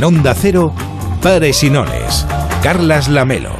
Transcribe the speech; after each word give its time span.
En 0.00 0.04
Onda 0.04 0.32
Cero, 0.34 0.72
Pares 1.22 1.62
y 1.62 1.68
Nones. 1.68 2.26
Carlas 2.62 3.06
Lamelo. 3.06 3.50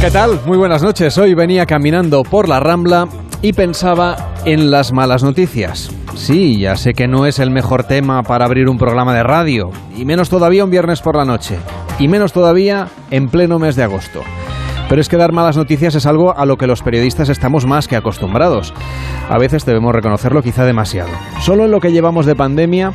¿Qué 0.00 0.10
tal? 0.10 0.40
Muy 0.46 0.56
buenas 0.56 0.82
noches. 0.82 1.18
Hoy 1.18 1.34
venía 1.34 1.66
caminando 1.66 2.22
por 2.22 2.48
la 2.48 2.60
Rambla 2.60 3.08
y 3.42 3.52
pensaba 3.52 4.32
en 4.46 4.70
las 4.70 4.90
malas 4.90 5.22
noticias. 5.22 5.90
Sí, 6.14 6.58
ya 6.58 6.76
sé 6.76 6.92
que 6.92 7.08
no 7.08 7.26
es 7.26 7.38
el 7.38 7.50
mejor 7.50 7.84
tema 7.84 8.22
para 8.22 8.44
abrir 8.44 8.68
un 8.68 8.78
programa 8.78 9.14
de 9.14 9.22
radio, 9.22 9.70
y 9.96 10.04
menos 10.04 10.28
todavía 10.28 10.64
un 10.64 10.70
viernes 10.70 11.00
por 11.00 11.16
la 11.16 11.24
noche, 11.24 11.58
y 11.98 12.08
menos 12.08 12.32
todavía 12.32 12.88
en 13.10 13.28
pleno 13.28 13.58
mes 13.58 13.76
de 13.76 13.82
agosto. 13.82 14.22
Pero 14.88 15.00
es 15.00 15.08
que 15.08 15.16
dar 15.16 15.32
malas 15.32 15.56
noticias 15.56 15.94
es 15.94 16.04
algo 16.04 16.36
a 16.36 16.44
lo 16.44 16.56
que 16.56 16.66
los 16.66 16.82
periodistas 16.82 17.30
estamos 17.30 17.66
más 17.66 17.88
que 17.88 17.96
acostumbrados. 17.96 18.74
A 19.30 19.38
veces 19.38 19.64
debemos 19.64 19.94
reconocerlo 19.94 20.42
quizá 20.42 20.64
demasiado. 20.64 21.08
Solo 21.40 21.64
en 21.64 21.70
lo 21.70 21.80
que 21.80 21.92
llevamos 21.92 22.26
de 22.26 22.36
pandemia 22.36 22.92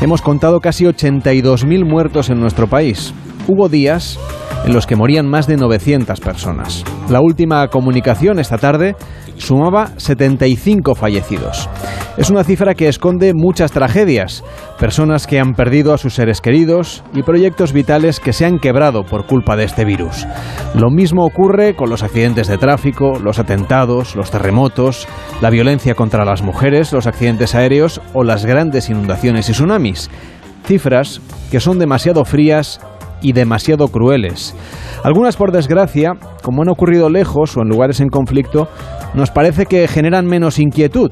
hemos 0.00 0.22
contado 0.22 0.60
casi 0.60 0.84
82.000 0.84 1.88
muertos 1.88 2.30
en 2.30 2.40
nuestro 2.40 2.66
país. 2.66 3.14
Hubo 3.46 3.68
días 3.68 4.18
en 4.64 4.72
los 4.72 4.86
que 4.86 4.96
morían 4.96 5.28
más 5.28 5.46
de 5.46 5.56
900 5.56 6.18
personas. 6.18 6.84
La 7.08 7.20
última 7.20 7.68
comunicación 7.68 8.40
esta 8.40 8.58
tarde 8.58 8.96
sumaba 9.36 9.90
75 9.98 10.96
fallecidos. 10.96 11.68
Es 12.16 12.30
una 12.30 12.44
cifra 12.44 12.74
que 12.74 12.88
esconde 12.88 13.34
muchas 13.34 13.72
tragedias, 13.72 14.42
personas 14.78 15.26
que 15.26 15.38
han 15.38 15.52
perdido 15.52 15.92
a 15.92 15.98
sus 15.98 16.14
seres 16.14 16.40
queridos 16.40 17.04
y 17.12 17.22
proyectos 17.22 17.74
vitales 17.74 18.20
que 18.20 18.32
se 18.32 18.46
han 18.46 18.58
quebrado 18.58 19.04
por 19.04 19.26
culpa 19.26 19.54
de 19.54 19.64
este 19.64 19.84
virus. 19.84 20.26
Lo 20.74 20.88
mismo 20.88 21.26
ocurre 21.26 21.76
con 21.76 21.90
los 21.90 22.02
accidentes 22.02 22.48
de 22.48 22.56
tráfico, 22.56 23.18
los 23.22 23.38
atentados, 23.38 24.16
los 24.16 24.30
terremotos, 24.30 25.06
la 25.42 25.50
violencia 25.50 25.94
contra 25.94 26.24
las 26.24 26.40
mujeres, 26.40 26.90
los 26.94 27.06
accidentes 27.06 27.54
aéreos 27.54 28.00
o 28.14 28.24
las 28.24 28.46
grandes 28.46 28.88
inundaciones 28.88 29.50
y 29.50 29.52
tsunamis. 29.52 30.08
Cifras 30.64 31.20
que 31.50 31.60
son 31.60 31.78
demasiado 31.78 32.24
frías 32.24 32.80
y 33.20 33.32
demasiado 33.32 33.88
crueles. 33.88 34.54
Algunas, 35.04 35.36
por 35.36 35.52
desgracia, 35.52 36.12
como 36.42 36.62
han 36.62 36.70
ocurrido 36.70 37.10
lejos 37.10 37.58
o 37.58 37.60
en 37.60 37.68
lugares 37.68 38.00
en 38.00 38.08
conflicto, 38.08 38.68
nos 39.12 39.30
parece 39.30 39.66
que 39.66 39.86
generan 39.86 40.24
menos 40.26 40.58
inquietud. 40.58 41.10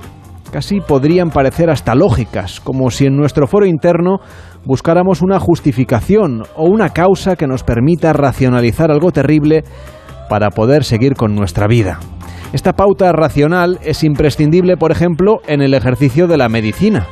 Casi 0.55 0.80
podrían 0.80 1.30
parecer 1.30 1.69
hasta 1.69 1.97
lógicas, 1.97 2.60
como 2.60 2.88
si 2.92 3.06
en 3.06 3.16
nuestro 3.16 3.48
foro 3.48 3.66
interno 3.66 4.19
buscáramos 4.64 5.20
una 5.20 5.41
justificación 5.41 6.44
o 6.55 6.66
una 6.66 6.91
causa 6.91 7.34
que 7.34 7.48
nos 7.48 7.64
permita 7.64 8.12
racionalizar 8.12 8.92
algo 8.92 9.10
terrible 9.10 9.64
para 10.28 10.50
poder 10.50 10.84
seguir 10.84 11.16
con 11.16 11.34
nuestra 11.34 11.66
vida. 11.66 11.98
Esta 12.52 12.72
pauta 12.72 13.10
racional 13.10 13.80
es 13.82 14.05
imprescindible, 14.05 14.77
por 14.77 14.92
ejemplo, 14.92 15.41
en 15.48 15.60
el 15.60 15.75
ejercicio 15.75 16.28
de 16.28 16.36
la 16.36 16.48
medicina 16.48 17.08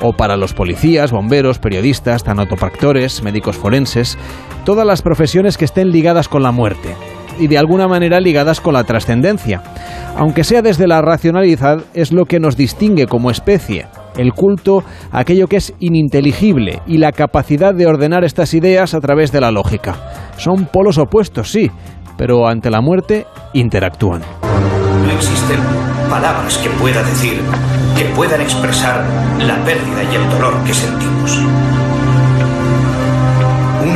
o 0.00 0.14
para 0.14 0.38
los 0.38 0.54
policías, 0.54 1.12
bomberos, 1.12 1.58
periodistas, 1.58 2.24
tanatopractores, 2.24 3.22
médicos 3.22 3.58
forenses, 3.58 4.16
todas 4.64 4.86
las 4.86 5.02
profesiones 5.02 5.58
que 5.58 5.66
estén 5.66 5.90
ligadas 5.90 6.28
con 6.28 6.42
la 6.42 6.50
muerte 6.50 6.94
y 7.38 7.46
de 7.46 7.58
alguna 7.58 7.88
manera 7.88 8.20
ligadas 8.20 8.60
con 8.60 8.74
la 8.74 8.84
trascendencia. 8.84 9.62
Aunque 10.16 10.44
sea 10.44 10.62
desde 10.62 10.86
la 10.86 11.02
racionalidad, 11.02 11.84
es 11.94 12.12
lo 12.12 12.24
que 12.24 12.40
nos 12.40 12.56
distingue 12.56 13.06
como 13.06 13.30
especie, 13.30 13.86
el 14.16 14.32
culto 14.32 14.82
aquello 15.12 15.46
que 15.46 15.56
es 15.56 15.74
ininteligible 15.78 16.80
y 16.86 16.98
la 16.98 17.12
capacidad 17.12 17.74
de 17.74 17.86
ordenar 17.86 18.24
estas 18.24 18.54
ideas 18.54 18.94
a 18.94 19.00
través 19.00 19.32
de 19.32 19.40
la 19.40 19.50
lógica. 19.50 19.96
Son 20.36 20.66
polos 20.66 20.98
opuestos, 20.98 21.50
sí, 21.50 21.70
pero 22.16 22.48
ante 22.48 22.70
la 22.70 22.80
muerte 22.80 23.26
interactúan. 23.52 24.22
No 25.04 25.10
existen 25.12 25.60
palabras 26.08 26.58
que 26.58 26.70
pueda 26.70 27.02
decir 27.02 27.40
que 27.96 28.04
puedan 28.14 28.40
expresar 28.40 29.04
la 29.38 29.56
pérdida 29.64 30.02
y 30.10 30.16
el 30.16 30.28
dolor 30.30 30.62
que 30.64 30.74
sentimos. 30.74 31.40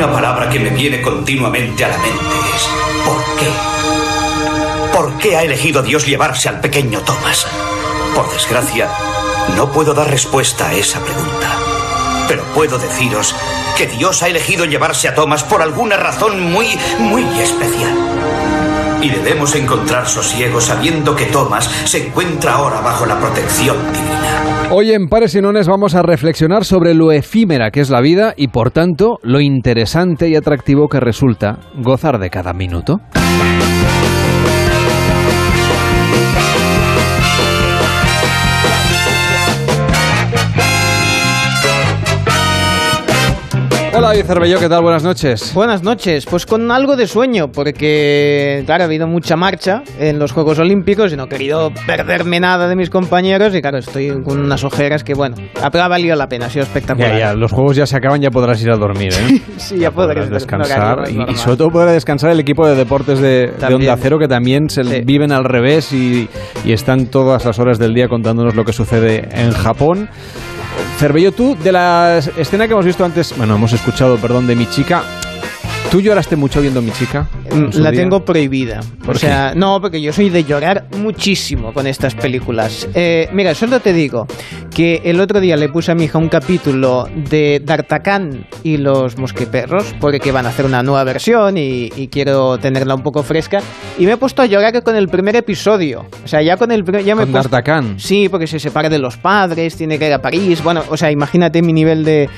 Una 0.00 0.12
palabra 0.12 0.48
que 0.48 0.58
me 0.58 0.70
viene 0.70 1.02
continuamente 1.02 1.84
a 1.84 1.88
la 1.88 1.98
mente 1.98 2.34
es 2.56 2.68
¿por 3.04 3.22
qué? 3.36 4.96
¿Por 4.96 5.18
qué 5.18 5.36
ha 5.36 5.42
elegido 5.42 5.82
Dios 5.82 6.06
llevarse 6.06 6.48
al 6.48 6.58
pequeño 6.58 7.02
Thomas? 7.02 7.46
Por 8.14 8.32
desgracia, 8.32 8.88
no 9.56 9.70
puedo 9.70 9.92
dar 9.92 10.08
respuesta 10.10 10.68
a 10.68 10.72
esa 10.72 11.00
pregunta. 11.00 11.54
Pero 12.28 12.42
puedo 12.54 12.78
deciros 12.78 13.36
que 13.76 13.88
Dios 13.88 14.22
ha 14.22 14.28
elegido 14.28 14.64
llevarse 14.64 15.06
a 15.06 15.14
Thomas 15.14 15.44
por 15.44 15.60
alguna 15.60 15.98
razón 15.98 16.50
muy, 16.50 16.66
muy 16.98 17.22
especial. 17.38 17.92
Y 19.02 19.10
debemos 19.10 19.54
encontrar 19.54 20.08
sosiego 20.08 20.62
sabiendo 20.62 21.14
que 21.14 21.26
Thomas 21.26 21.70
se 21.84 22.06
encuentra 22.06 22.54
ahora 22.54 22.80
bajo 22.80 23.04
la 23.04 23.20
protección 23.20 23.76
divina. 23.92 24.29
Hoy 24.72 24.92
en 24.92 25.08
Pares 25.08 25.34
y 25.34 25.40
Nones 25.40 25.66
vamos 25.66 25.96
a 25.96 26.02
reflexionar 26.02 26.64
sobre 26.64 26.94
lo 26.94 27.10
efímera 27.10 27.72
que 27.72 27.80
es 27.80 27.90
la 27.90 28.00
vida 28.00 28.34
y 28.36 28.48
por 28.48 28.70
tanto 28.70 29.18
lo 29.24 29.40
interesante 29.40 30.28
y 30.28 30.36
atractivo 30.36 30.86
que 30.86 31.00
resulta 31.00 31.58
gozar 31.82 32.20
de 32.20 32.30
cada 32.30 32.52
minuto. 32.52 33.00
Hola 43.92 44.08
David 44.10 44.24
Cervelló, 44.24 44.60
¿qué 44.60 44.68
tal? 44.68 44.82
Buenas 44.82 45.02
noches. 45.02 45.52
Buenas 45.52 45.82
noches, 45.82 46.24
pues 46.24 46.46
con 46.46 46.70
algo 46.70 46.94
de 46.96 47.08
sueño, 47.08 47.50
porque 47.50 48.62
claro, 48.64 48.84
ha 48.84 48.86
habido 48.86 49.08
mucha 49.08 49.34
marcha 49.36 49.82
en 49.98 50.18
los 50.20 50.30
Juegos 50.30 50.60
Olímpicos 50.60 51.12
y 51.12 51.16
no 51.16 51.24
he 51.24 51.28
querido 51.28 51.72
perderme 51.88 52.38
nada 52.38 52.68
de 52.68 52.76
mis 52.76 52.88
compañeros 52.88 53.52
y 53.54 53.60
claro, 53.60 53.78
estoy 53.78 54.10
con 54.22 54.38
unas 54.38 54.62
ojeras 54.62 55.02
que 55.02 55.14
bueno, 55.14 55.34
ha 55.60 55.88
valido 55.88 56.14
la 56.14 56.28
pena, 56.28 56.46
ha 56.46 56.50
sido 56.50 56.62
espectacular. 56.62 57.10
Ya, 57.12 57.18
ya, 57.18 57.34
los 57.34 57.50
juegos 57.50 57.74
ya 57.76 57.84
se 57.84 57.96
acaban, 57.96 58.20
ya 58.22 58.30
podrás 58.30 58.62
ir 58.62 58.70
a 58.70 58.76
dormir, 58.76 59.12
¿eh? 59.12 59.40
sí, 59.56 59.78
ya 59.78 59.90
podré 59.90 60.22
podrás 60.22 60.30
descansar 60.30 60.98
y, 61.10 61.32
y 61.32 61.34
sobre 61.34 61.56
todo 61.56 61.70
podrá 61.70 61.90
descansar 61.90 62.30
el 62.30 62.38
equipo 62.38 62.66
de 62.68 62.76
deportes 62.76 63.18
de, 63.20 63.48
de. 63.58 63.74
Onda 63.74 63.96
Cero 64.00 64.18
que 64.20 64.28
también 64.28 64.68
se 64.70 64.84
Sí. 64.84 65.02
viven 65.04 65.30
al 65.32 65.44
revés 65.44 65.92
y, 65.92 66.28
y 66.64 66.72
están 66.72 67.06
todas 67.06 67.44
las 67.44 67.58
horas 67.58 67.78
del 67.78 67.92
día 67.92 68.06
contándonos 68.08 68.54
lo 68.54 68.64
que 68.64 68.72
sucede 68.72 69.28
en 69.32 69.50
Japón. 69.50 70.08
Cervello, 71.00 71.32
tú, 71.32 71.56
de 71.56 71.72
la 71.72 72.18
escena 72.18 72.66
que 72.66 72.74
hemos 72.74 72.84
visto 72.84 73.02
antes, 73.02 73.34
bueno, 73.34 73.54
hemos 73.54 73.72
escuchado, 73.72 74.18
perdón, 74.18 74.46
de 74.46 74.54
mi 74.54 74.66
chica, 74.66 75.02
¿tú 75.90 76.00
lloraste 76.00 76.36
mucho 76.36 76.60
viendo 76.60 76.80
mi 76.82 76.90
chica? 76.92 77.28
su 77.72 77.80
La 77.80 77.90
día? 77.90 78.00
tengo 78.00 78.24
prohibida. 78.24 78.80
¿Por 79.04 79.16
o 79.16 79.18
sea, 79.18 79.54
no, 79.54 79.80
porque 79.80 80.00
yo 80.00 80.12
soy 80.12 80.30
de 80.30 80.44
llorar 80.44 80.86
muchísimo 80.96 81.72
con 81.72 81.86
estas 81.86 82.14
películas. 82.14 82.88
Eh, 82.94 83.28
mira, 83.32 83.54
solo 83.54 83.80
te 83.80 83.92
digo 83.92 84.26
que 84.74 85.02
el 85.04 85.20
otro 85.20 85.40
día 85.40 85.56
le 85.56 85.68
puse 85.68 85.90
a 85.90 85.94
mi 85.94 86.04
hija 86.04 86.18
un 86.18 86.28
capítulo 86.28 87.08
de 87.28 87.60
D'Artagnan 87.64 88.46
y 88.62 88.76
los 88.76 89.18
mosqueperros, 89.18 89.94
porque 90.00 90.30
van 90.30 90.46
a 90.46 90.50
hacer 90.50 90.64
una 90.64 90.82
nueva 90.82 91.02
versión 91.04 91.58
y, 91.58 91.90
y 91.96 92.08
quiero 92.08 92.58
tenerla 92.58 92.94
un 92.94 93.02
poco 93.02 93.22
fresca. 93.22 93.60
Y 93.98 94.06
me 94.06 94.12
he 94.12 94.16
puesto 94.16 94.42
a 94.42 94.46
llorar 94.46 94.82
con 94.82 94.94
el 94.94 95.08
primer 95.08 95.34
episodio. 95.36 96.06
O 96.24 96.28
sea, 96.28 96.40
ya 96.42 96.56
con 96.56 96.70
el 96.70 96.84
primer. 96.84 97.04
Ya 97.04 97.14
me 97.14 97.22
Con 97.22 97.32
puesto-. 97.32 97.50
Sí, 97.96 98.28
porque 98.28 98.46
se 98.46 98.60
separa 98.60 98.88
de 98.88 98.98
los 98.98 99.16
padres, 99.16 99.76
tiene 99.76 99.98
que 99.98 100.06
ir 100.06 100.12
a 100.12 100.22
París. 100.22 100.62
Bueno, 100.62 100.82
o 100.88 100.96
sea, 100.96 101.10
imagínate 101.10 101.62
mi 101.62 101.72
nivel 101.72 102.04
de. 102.04 102.28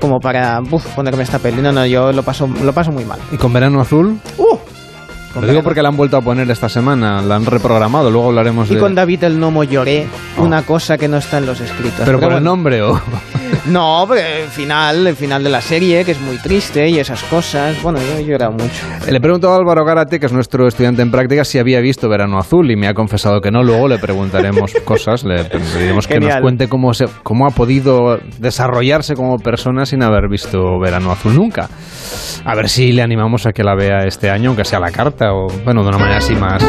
como 0.00 0.20
para 0.20 0.60
uf, 0.60 0.86
ponerme 0.94 1.24
esta 1.24 1.38
peli. 1.38 1.60
No, 1.60 1.72
no, 1.72 1.84
yo 1.86 2.12
lo 2.12 2.22
paso, 2.22 2.48
lo 2.62 2.72
paso 2.72 2.91
muy 2.92 3.04
mal. 3.04 3.18
¿Y 3.32 3.36
con 3.36 3.52
Verano 3.52 3.80
Azul? 3.80 4.18
¡Uh! 4.38 4.58
Lo 5.40 5.46
digo 5.46 5.62
porque 5.62 5.82
la 5.82 5.88
han 5.88 5.96
vuelto 5.96 6.16
a 6.16 6.20
poner 6.20 6.50
esta 6.50 6.68
semana, 6.68 7.22
la 7.22 7.36
han 7.36 7.46
reprogramado, 7.46 8.10
luego 8.10 8.28
hablaremos 8.28 8.70
Y 8.70 8.74
de... 8.74 8.80
con 8.80 8.94
David 8.94 9.24
el 9.24 9.40
Nomo 9.40 9.64
lloré 9.64 10.06
Oh. 10.38 10.42
una 10.44 10.62
cosa 10.62 10.96
que 10.96 11.08
no 11.08 11.18
está 11.18 11.38
en 11.38 11.46
los 11.46 11.60
escritos. 11.60 12.02
¿Pero 12.04 12.18
por 12.18 12.28
el 12.32 12.34
bueno. 12.36 12.50
nombre 12.50 12.82
o...? 12.82 13.00
No, 13.66 14.04
porque 14.08 14.42
el 14.42 14.48
final, 14.48 15.06
el 15.06 15.14
final 15.14 15.44
de 15.44 15.50
la 15.50 15.60
serie, 15.60 16.04
que 16.04 16.12
es 16.12 16.20
muy 16.20 16.36
triste 16.38 16.88
y 16.88 16.98
esas 16.98 17.22
cosas. 17.24 17.80
Bueno, 17.80 18.00
yo 18.00 18.18
he 18.18 18.24
llorado 18.24 18.52
mucho. 18.52 18.84
Le 19.08 19.16
he 19.16 19.20
preguntado 19.20 19.52
a 19.52 19.56
Álvaro 19.56 19.84
Gárate, 19.84 20.18
que 20.18 20.26
es 20.26 20.32
nuestro 20.32 20.66
estudiante 20.66 21.00
en 21.02 21.12
prácticas, 21.12 21.46
si 21.46 21.58
había 21.60 21.78
visto 21.80 22.08
Verano 22.08 22.38
Azul 22.38 22.72
y 22.72 22.76
me 22.76 22.88
ha 22.88 22.94
confesado 22.94 23.40
que 23.40 23.52
no. 23.52 23.62
Luego 23.62 23.86
le 23.86 23.98
preguntaremos 23.98 24.72
cosas, 24.84 25.22
le 25.24 25.44
pediremos 25.44 26.08
que 26.08 26.18
nos 26.18 26.34
cuente 26.40 26.66
cómo, 26.68 26.92
se, 26.92 27.04
cómo 27.22 27.46
ha 27.46 27.50
podido 27.50 28.18
desarrollarse 28.38 29.14
como 29.14 29.36
persona 29.36 29.86
sin 29.86 30.02
haber 30.02 30.28
visto 30.28 30.58
Verano 30.80 31.12
Azul 31.12 31.36
nunca. 31.36 31.68
A 32.44 32.56
ver 32.56 32.68
si 32.68 32.90
le 32.90 33.02
animamos 33.02 33.46
a 33.46 33.52
que 33.52 33.62
la 33.62 33.76
vea 33.76 33.98
este 34.06 34.28
año, 34.28 34.48
aunque 34.50 34.64
sea 34.64 34.80
la 34.80 34.90
carta. 34.90 35.21
O, 35.30 35.48
bueno, 35.64 35.82
de 35.82 35.88
una 35.90 35.98
manera 35.98 36.18
así 36.18 36.34
más... 36.34 36.62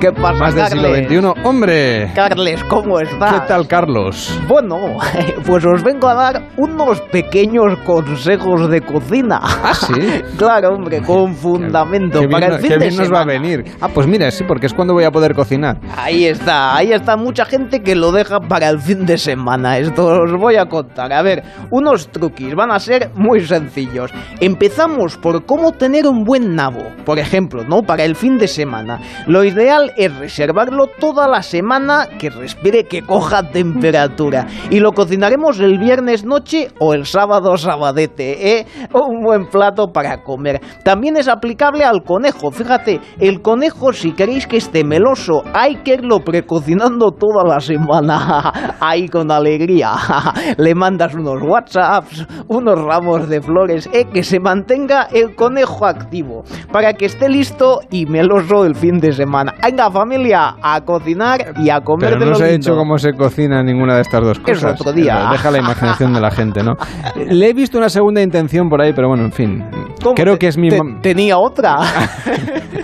¿Qué 0.00 0.12
pasa, 0.12 0.38
Más 0.38 0.54
del 0.54 0.66
siglo 0.68 0.94
XXI. 0.94 1.42
¡Hombre! 1.44 2.10
Carles, 2.14 2.64
¿cómo 2.64 2.98
estás? 3.00 3.34
¿Qué 3.34 3.48
tal, 3.48 3.68
Carlos? 3.68 4.40
Bueno, 4.48 4.96
pues 5.46 5.62
os 5.66 5.82
vengo 5.82 6.08
a 6.08 6.14
dar 6.14 6.48
unos 6.56 7.02
pequeños 7.12 7.78
consejos 7.84 8.70
de 8.70 8.80
cocina. 8.80 9.40
¿Ah, 9.42 9.74
sí? 9.74 10.22
claro, 10.38 10.70
hombre, 10.70 11.02
con 11.02 11.34
fundamento 11.34 12.20
Qué 12.20 12.28
bien, 12.28 12.30
para 12.30 12.46
el 12.54 12.60
fin 12.60 12.68
qué 12.70 12.78
de 12.78 12.86
bien 12.86 12.96
nos 12.96 13.12
va 13.12 13.20
a 13.20 13.24
venir. 13.26 13.64
Ah, 13.78 13.88
pues 13.92 14.06
mira, 14.06 14.30
sí, 14.30 14.42
porque 14.48 14.66
es 14.66 14.72
cuando 14.72 14.94
voy 14.94 15.04
a 15.04 15.10
poder 15.10 15.34
cocinar. 15.34 15.78
Ahí 15.94 16.24
está, 16.24 16.74
ahí 16.74 16.92
está 16.92 17.18
mucha 17.18 17.44
gente 17.44 17.82
que 17.82 17.94
lo 17.94 18.10
deja 18.10 18.40
para 18.40 18.70
el 18.70 18.80
fin 18.80 19.04
de 19.04 19.18
semana. 19.18 19.76
Esto 19.76 20.06
os 20.06 20.32
voy 20.32 20.56
a 20.56 20.64
contar. 20.64 21.12
A 21.12 21.20
ver, 21.20 21.42
unos 21.70 22.08
truquis 22.08 22.54
van 22.54 22.70
a 22.70 22.78
ser 22.78 23.10
muy 23.16 23.40
sencillos. 23.44 24.10
Empezamos 24.40 25.18
por 25.18 25.44
cómo 25.44 25.72
tener 25.72 26.06
un 26.06 26.24
buen 26.24 26.54
nabo. 26.54 26.84
Por 27.04 27.18
ejemplo, 27.18 27.64
¿no? 27.64 27.82
Para 27.82 28.04
el 28.04 28.16
fin 28.16 28.38
de 28.38 28.48
semana. 28.48 28.98
Lo 29.26 29.44
ideal 29.44 29.89
es 29.96 30.16
reservarlo 30.16 30.86
toda 30.98 31.28
la 31.28 31.42
semana 31.42 32.06
que 32.18 32.30
respire, 32.30 32.84
que 32.84 33.02
coja 33.02 33.42
temperatura. 33.50 34.46
Y 34.70 34.80
lo 34.80 34.92
cocinaremos 34.92 35.60
el 35.60 35.78
viernes 35.78 36.24
noche 36.24 36.68
o 36.78 36.94
el 36.94 37.06
sábado 37.06 37.56
sabadete, 37.56 38.58
¿eh? 38.58 38.66
Un 38.92 39.22
buen 39.22 39.46
plato 39.46 39.92
para 39.92 40.22
comer. 40.22 40.60
También 40.84 41.16
es 41.16 41.28
aplicable 41.28 41.84
al 41.84 42.02
conejo. 42.02 42.50
Fíjate, 42.50 43.00
el 43.18 43.42
conejo, 43.42 43.92
si 43.92 44.12
queréis 44.12 44.46
que 44.46 44.56
esté 44.56 44.84
meloso, 44.84 45.42
hay 45.52 45.76
que 45.76 45.94
irlo 45.94 46.20
precocinando 46.20 47.12
toda 47.12 47.44
la 47.44 47.60
semana. 47.60 48.76
Ahí 48.80 49.08
con 49.08 49.30
alegría. 49.30 49.92
Le 50.56 50.74
mandas 50.74 51.14
unos 51.14 51.42
WhatsApps, 51.42 52.26
unos 52.48 52.80
ramos 52.80 53.28
de 53.28 53.40
flores, 53.40 53.88
¿eh? 53.92 54.06
Que 54.12 54.22
se 54.22 54.40
mantenga 54.40 55.08
el 55.12 55.34
conejo 55.34 55.86
activo. 55.86 56.44
Para 56.72 56.94
que 56.94 57.06
esté 57.06 57.28
listo 57.28 57.80
y 57.90 58.06
meloso 58.06 58.64
el 58.64 58.74
fin 58.74 58.98
de 58.98 59.12
semana. 59.12 59.54
Venga, 59.80 59.90
familia, 59.92 60.56
a 60.60 60.80
cocinar 60.82 61.54
y 61.56 61.70
a 61.70 61.80
comer 61.80 62.10
Pero 62.10 62.20
de 62.26 62.30
no 62.32 62.36
he 62.36 62.50
lindo. 62.50 62.58
dicho 62.58 62.76
cómo 62.76 62.98
se 62.98 63.14
cocina 63.14 63.62
ninguna 63.62 63.94
de 63.96 64.02
estas 64.02 64.20
dos 64.22 64.38
Es 64.46 64.58
cosas. 64.58 64.78
otro 64.78 64.92
día. 64.92 65.16
Pero 65.20 65.30
Deja 65.32 65.50
la 65.50 65.58
imaginación 65.58 66.12
de 66.12 66.20
la 66.20 66.30
gente, 66.30 66.62
¿no? 66.62 66.76
Le 67.30 67.48
he 67.48 67.52
visto 67.54 67.78
una 67.78 67.88
segunda 67.88 68.20
intención 68.20 68.68
por 68.68 68.82
ahí, 68.82 68.92
pero 68.92 69.08
bueno, 69.08 69.24
en 69.24 69.32
fin. 69.32 69.64
¿Cómo? 70.02 70.14
Creo 70.16 70.38
que 70.38 70.48
es 70.48 70.58
mi... 70.58 70.68
Te- 70.68 70.80
Tenía 71.00 71.38
otra. 71.38 71.78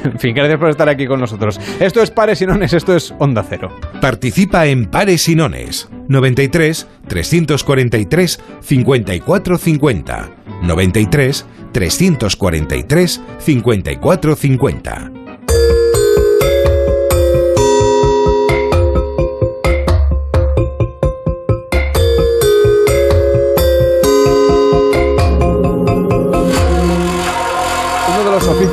En 0.06 0.20
fin, 0.20 0.34
gracias 0.34 0.58
por 0.58 0.70
estar 0.70 0.88
aquí 0.88 1.06
con 1.06 1.18
nosotros. 1.20 1.58
Esto 1.80 2.00
es 2.00 2.10
Pares 2.10 2.40
y 2.40 2.46
Nones, 2.46 2.72
esto 2.72 2.94
es 2.94 3.12
Onda 3.18 3.42
Cero. 3.46 3.68
Participa 4.00 4.64
en 4.66 4.86
Pares 4.86 5.28
y 5.28 5.34
Nones. 5.34 5.88
93 6.08 6.86
343 7.08 8.40
54 8.60 9.58
50. 9.58 10.28
93 10.62 11.46
343 11.72 13.20
54 13.38 14.36
50. 14.36 15.10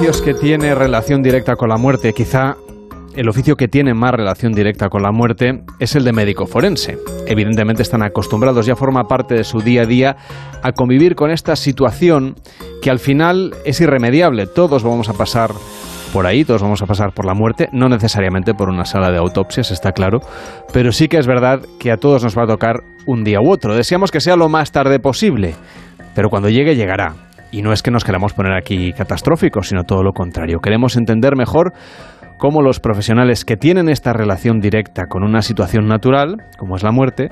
Que 0.04 0.34
tiene 0.34 0.76
relación 0.76 1.24
directa 1.24 1.56
con 1.56 1.70
la 1.70 1.78
muerte, 1.78 2.12
quizá 2.12 2.58
el 3.16 3.30
oficio 3.30 3.56
que 3.56 3.70
tiene 3.70 3.94
más 3.94 4.12
relación 4.12 4.52
directa 4.52 4.90
con 4.90 5.02
la 5.02 5.14
muerte, 5.14 5.64
es 5.80 5.96
el 5.96 6.04
de 6.04 6.12
médico 6.12 6.46
forense. 6.46 6.98
Evidentemente 7.26 7.84
están 7.84 8.04
acostumbrados, 8.04 8.66
ya 8.66 8.76
forma 8.76 9.06
parte 9.06 9.34
de 9.34 9.46
su 9.46 9.62
día 9.62 9.84
a 9.84 9.86
día, 9.86 10.18
a 10.62 10.74
convivir 10.74 11.16
con 11.16 11.32
esta 11.32 11.56
situación 11.56 12.36
que 12.82 12.90
al 12.90 13.00
final 13.00 13.56
es 13.64 13.80
irremediable. 13.80 14.46
Todos 14.46 14.84
vamos 14.84 15.08
a 15.08 15.14
pasar 15.14 15.52
por 16.12 16.28
ahí, 16.28 16.44
todos 16.44 16.62
vamos 16.62 16.82
a 16.82 16.86
pasar 16.86 17.14
por 17.14 17.26
la 17.26 17.34
muerte, 17.34 17.70
no 17.72 17.88
necesariamente 17.88 18.54
por 18.54 18.68
una 18.68 18.84
sala 18.84 19.10
de 19.10 19.20
autopsias, 19.20 19.72
está 19.72 19.94
claro, 19.94 20.20
pero 20.74 20.92
sí 20.92 21.08
que 21.08 21.18
es 21.18 21.28
verdad 21.28 21.62
que 21.80 21.92
a 21.92 21.98
todos 21.98 22.26
nos 22.26 22.38
va 22.38 22.44
a 22.44 22.48
tocar 22.48 22.82
un 23.08 23.24
día 23.24 23.40
u 23.40 23.50
otro. 23.50 23.74
Deseamos 23.74 24.12
que 24.12 24.20
sea 24.20 24.36
lo 24.36 24.50
más 24.50 24.74
tarde 24.74 25.00
posible, 25.00 25.56
pero 26.14 26.30
cuando 26.30 26.50
llegue, 26.50 26.76
llegará. 26.76 27.16
Y 27.54 27.62
no 27.62 27.72
es 27.72 27.84
que 27.84 27.92
nos 27.92 28.04
queramos 28.04 28.34
poner 28.34 28.54
aquí 28.54 28.94
catastróficos, 28.94 29.68
sino 29.68 29.84
todo 29.84 30.02
lo 30.02 30.12
contrario. 30.12 30.58
Queremos 30.58 30.98
entender 30.98 31.36
mejor 31.38 31.72
cómo 32.40 32.64
los 32.64 32.80
profesionales 32.80 33.46
que 33.46 33.58
tienen 33.58 33.90
esta 33.90 34.12
relación 34.12 34.60
directa 34.60 35.04
con 35.08 35.24
una 35.24 35.44
situación 35.44 35.86
natural, 35.86 36.38
como 36.58 36.76
es 36.76 36.82
la 36.82 36.92
muerte, 36.92 37.30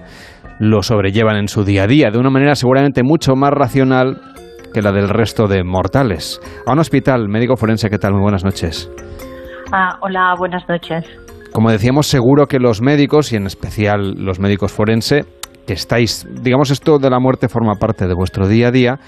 lo 0.59 0.83
sobrellevan 0.83 1.37
en 1.37 1.47
su 1.47 1.63
día 1.63 1.85
a 1.85 1.87
día 1.87 2.11
de 2.11 2.19
una 2.19 2.29
manera 2.29 2.53
seguramente 2.53 3.01
mucho 3.01 3.35
más 3.35 3.49
racional 3.49 4.21
que 4.71 4.83
la 4.83 4.91
del 4.91 5.09
resto 5.09 5.47
de 5.47 5.63
mortales. 5.63 6.39
A 6.67 6.73
un 6.73 6.79
hospital, 6.79 7.27
médico 7.27 7.57
forense, 7.57 7.89
¿qué 7.89 7.97
tal? 7.97 8.13
Muy 8.13 8.21
buenas 8.21 8.45
noches. 8.45 8.91
Ah, 9.73 9.97
hola, 10.01 10.35
buenas 10.37 10.69
noches. 10.69 11.03
Como 11.51 11.71
decíamos, 11.71 12.05
seguro 12.05 12.45
que 12.45 12.59
los 12.59 12.79
médicos, 12.79 13.33
y 13.33 13.37
en 13.37 13.47
especial 13.47 14.13
los 14.23 14.39
médicos 14.39 14.71
forense, 14.71 15.25
que 15.65 15.73
estáis, 15.73 16.27
digamos, 16.43 16.69
esto 16.69 16.99
de 16.99 17.09
la 17.09 17.19
muerte 17.19 17.49
forma 17.49 17.73
parte 17.79 18.07
de 18.07 18.13
vuestro 18.13 18.47
día 18.47 18.67
a 18.67 18.71
día, 18.71 18.99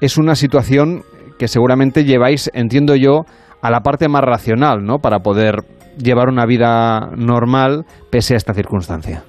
es 0.00 0.18
una 0.18 0.34
situación 0.34 1.02
que 1.38 1.48
seguramente 1.48 2.04
lleváis, 2.04 2.50
entiendo 2.54 2.94
yo, 2.96 3.22
a 3.62 3.70
la 3.70 3.80
parte 3.80 4.08
más 4.08 4.22
racional, 4.22 4.84
¿no? 4.84 4.98
Para 4.98 5.20
poder 5.20 5.62
llevar 5.98 6.28
una 6.28 6.46
vida 6.46 7.10
normal 7.16 7.84
pese 8.10 8.34
a 8.34 8.36
esta 8.36 8.54
circunstancia. 8.54 9.22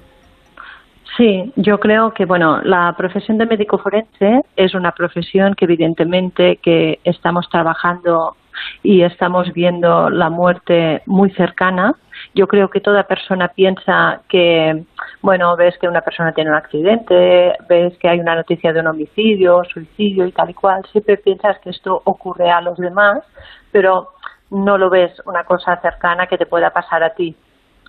Sí, 1.16 1.52
yo 1.56 1.78
creo 1.78 2.12
que 2.12 2.26
bueno, 2.26 2.60
la 2.62 2.94
profesión 2.96 3.38
de 3.38 3.46
médico 3.46 3.78
forense 3.78 4.42
es 4.54 4.74
una 4.74 4.92
profesión 4.92 5.54
que 5.56 5.64
evidentemente 5.64 6.60
que 6.62 6.98
estamos 7.02 7.48
trabajando 7.50 8.36
y 8.82 9.02
estamos 9.02 9.52
viendo 9.52 10.10
la 10.10 10.30
muerte 10.30 11.02
muy 11.06 11.30
cercana. 11.30 11.94
Yo 12.34 12.46
creo 12.46 12.68
que 12.68 12.80
toda 12.80 13.04
persona 13.04 13.48
piensa 13.48 14.20
que, 14.28 14.84
bueno, 15.22 15.56
ves 15.56 15.76
que 15.78 15.88
una 15.88 16.00
persona 16.00 16.32
tiene 16.32 16.50
un 16.50 16.56
accidente, 16.56 17.54
ves 17.68 17.96
que 17.98 18.08
hay 18.08 18.20
una 18.20 18.34
noticia 18.34 18.72
de 18.72 18.80
un 18.80 18.88
homicidio, 18.88 19.62
suicidio 19.64 20.26
y 20.26 20.32
tal 20.32 20.50
y 20.50 20.54
cual, 20.54 20.84
siempre 20.90 21.16
piensas 21.16 21.58
que 21.60 21.70
esto 21.70 22.00
ocurre 22.04 22.50
a 22.50 22.60
los 22.60 22.76
demás, 22.78 23.22
pero 23.70 24.10
no 24.50 24.78
lo 24.78 24.90
ves 24.90 25.12
una 25.26 25.44
cosa 25.44 25.76
cercana 25.80 26.26
que 26.26 26.38
te 26.38 26.46
pueda 26.46 26.70
pasar 26.70 27.02
a 27.02 27.14
ti. 27.14 27.36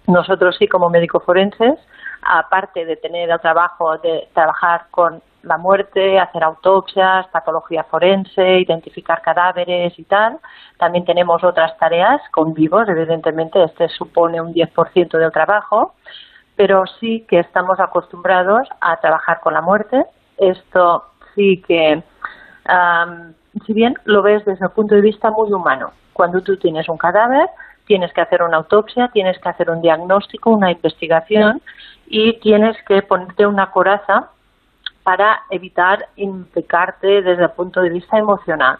Nosotros 0.08 0.56
sí, 0.58 0.68
como 0.68 0.90
médicos 0.90 1.24
forenses, 1.24 1.80
aparte 2.22 2.86
de 2.86 2.98
tener 2.98 3.30
el 3.30 3.40
trabajo 3.40 3.98
de 4.00 4.28
trabajar 4.34 4.86
con 4.92 5.22
la 5.44 5.58
muerte, 5.58 6.20
hacer 6.20 6.44
autopsias, 6.44 7.28
patología 7.28 7.84
forense, 7.84 8.60
identificar 8.60 9.22
cadáveres 9.22 9.98
y 9.98 10.04
tal, 10.04 10.40
también 10.78 11.06
tenemos 11.06 11.44
otras 11.44 11.78
tareas 11.78 12.22
con 12.32 12.54
vivos, 12.54 12.88
evidentemente 12.90 13.64
este 13.64 13.90
supone 13.90 14.42
un 14.42 14.54
10% 14.54 15.18
del 15.18 15.32
trabajo, 15.32 15.94
pero 16.56 16.84
sí 17.00 17.26
que 17.30 17.40
estamos 17.40 17.80
acostumbrados 17.80 18.68
a 18.82 18.98
trabajar 18.98 19.40
con 19.40 19.54
la 19.54 19.62
muerte. 19.62 20.06
Esto 20.38 21.06
sí 21.34 21.64
que, 21.66 22.04
am, 22.66 23.34
si 23.66 23.74
bien 23.74 23.96
lo 24.04 24.22
ves 24.22 24.44
desde 24.46 24.66
el 24.66 24.72
punto 24.72 24.96
de 24.96 25.02
vista 25.02 25.32
muy 25.32 25.52
humano, 25.54 25.92
cuando 26.12 26.42
tú 26.42 26.58
tienes 26.58 26.90
un 26.90 26.98
cadáver, 26.98 27.48
tienes 27.86 28.12
que 28.14 28.22
hacer 28.22 28.44
una 28.44 28.58
autopsia, 28.58 29.10
tienes 29.14 29.40
que 29.40 29.50
hacer 29.50 29.70
un 29.70 29.82
diagnóstico, 29.82 30.52
una 30.52 30.72
investigación 30.72 31.62
y 32.08 32.34
tienes 32.40 32.76
que 32.84 33.02
ponerte 33.04 33.48
una 33.48 33.72
coraza 33.72 34.30
para 35.04 35.40
evitar 35.50 36.00
implicarte 36.16 37.22
desde 37.22 37.44
el 37.44 37.52
punto 37.56 37.82
de 37.82 37.90
vista 37.90 38.18
emocional. 38.18 38.78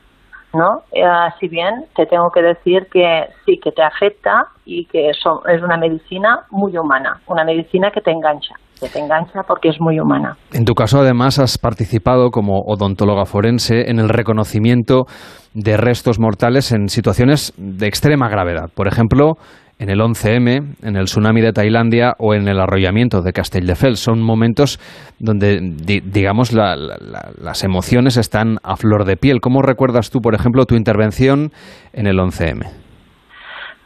¿no? 0.52 0.82
Eh, 0.92 1.04
si 1.40 1.48
bien 1.48 1.86
te 1.96 2.08
tengo 2.08 2.32
que 2.34 2.42
decir 2.42 2.88
que 2.92 3.26
sí 3.46 3.60
que 3.64 3.72
te 3.72 3.84
afecta 3.84 4.48
y 4.66 4.86
que 4.86 5.12
so- 5.14 5.46
es 5.48 5.62
una 5.62 5.78
medicina 5.78 6.40
muy 6.50 6.76
humana, 6.76 7.20
una 7.28 7.44
medicina 7.44 7.92
que 7.92 8.02
te 8.02 8.10
engancha, 8.10 8.56
que 8.80 8.90
te 8.90 8.98
engancha 8.98 9.44
porque 9.48 9.70
es 9.70 9.80
muy 9.80 10.00
humana. 10.00 10.38
En 10.52 10.66
tu 10.66 10.74
caso, 10.74 11.02
además, 11.02 11.38
has 11.38 11.60
participado 11.60 12.32
como 12.32 12.62
odontóloga 12.66 13.26
forense 13.26 13.92
en 13.92 14.00
el 14.00 14.10
reconocimiento 14.10 15.06
de 15.54 15.78
restos 15.78 16.20
mortales 16.20 16.72
en 16.72 16.88
situaciones 16.88 17.54
de 17.58 17.86
extrema 17.86 18.28
gravedad. 18.28 18.72
Por 18.76 18.88
ejemplo, 18.88 19.34
en 19.80 19.90
el 19.90 20.00
11M, 20.02 20.76
en 20.84 20.96
el 20.98 21.06
tsunami 21.06 21.42
de 21.42 21.54
Tailandia 21.54 22.14
o 22.20 22.34
en 22.34 22.48
el 22.48 22.60
arrollamiento 22.60 23.22
de 23.22 23.32
Castelldefels. 23.34 24.00
Son 24.00 24.22
momentos 24.22 24.80
donde, 25.20 25.60
di- 25.62 26.02
digamos, 26.02 26.52
la- 26.54 26.76
la- 26.76 27.32
las 27.42 27.64
emociones 27.64 28.18
están 28.18 28.58
a 28.62 28.76
flor 28.76 29.06
de 29.06 29.16
piel. 29.18 29.40
¿Cómo 29.42 29.62
recuerdas 29.62 30.10
tú, 30.10 30.20
por 30.20 30.36
ejemplo, 30.36 30.66
tu 30.66 30.76
intervención 30.76 31.52
en 31.94 32.08
el 32.08 32.20
11M? 32.20 32.68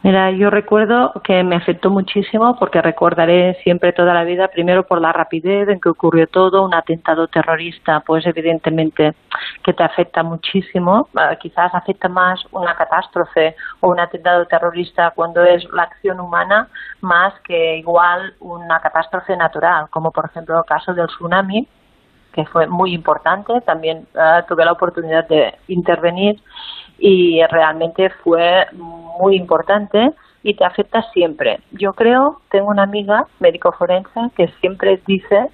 Mira, 0.04 0.32
yo 0.32 0.50
recuerdo 0.50 1.14
que 1.24 1.46
me 1.46 1.56
afectó 1.56 1.90
muchísimo 1.90 2.58
porque 2.60 2.82
recordaré 2.82 3.58
siempre 3.64 3.94
toda 3.94 4.14
la 4.14 4.26
vida, 4.26 4.50
primero 4.50 4.86
por 4.86 5.00
la 5.00 5.14
rapidez 5.14 5.70
en 5.70 5.80
que 5.80 5.88
ocurrió 5.88 6.28
todo, 6.28 6.66
un 6.66 6.74
atentado 6.74 7.30
terrorista, 7.30 8.02
pues 8.02 8.26
evidentemente 8.26 9.14
que 9.64 9.72
te 9.72 9.82
afecta 9.82 10.22
muchísimo. 10.22 11.08
Ah, 11.16 11.38
quizás 11.38 11.74
afecta 11.74 12.10
más 12.10 12.42
una 12.52 12.76
catástrofe 12.76 13.56
o 13.80 13.92
un 13.92 14.00
atentado 14.02 14.46
terrorista 14.46 15.12
cuando 15.12 15.42
es 15.42 15.64
la 15.72 15.84
acción 15.84 16.20
humana 16.20 16.68
más 17.00 17.34
que 17.40 17.78
igual 17.78 18.34
una 18.42 18.82
catástrofe 18.82 19.38
natural, 19.38 19.88
como 19.90 20.12
por 20.12 20.26
ejemplo 20.26 20.58
el 20.58 20.66
caso 20.66 20.94
del 20.94 21.08
tsunami, 21.08 21.66
que 22.34 22.46
fue 22.48 22.68
muy 22.68 22.94
importante. 22.94 23.62
También 23.62 24.06
ah, 24.18 24.44
tuve 24.50 24.66
la 24.66 24.74
oportunidad 24.74 25.26
de 25.30 25.56
intervenir 25.70 26.42
y 27.06 27.46
realmente 27.48 28.10
fue 28.24 28.66
muy 28.72 29.36
importante 29.36 30.14
y 30.42 30.54
te 30.54 30.64
afecta 30.64 31.02
siempre. 31.12 31.60
Yo 31.72 31.92
creo, 31.92 32.40
tengo 32.50 32.70
una 32.70 32.84
amiga 32.84 33.28
médico 33.42 33.74
forense 33.74 34.22
que 34.38 34.48
siempre 34.62 35.02
dice 35.06 35.50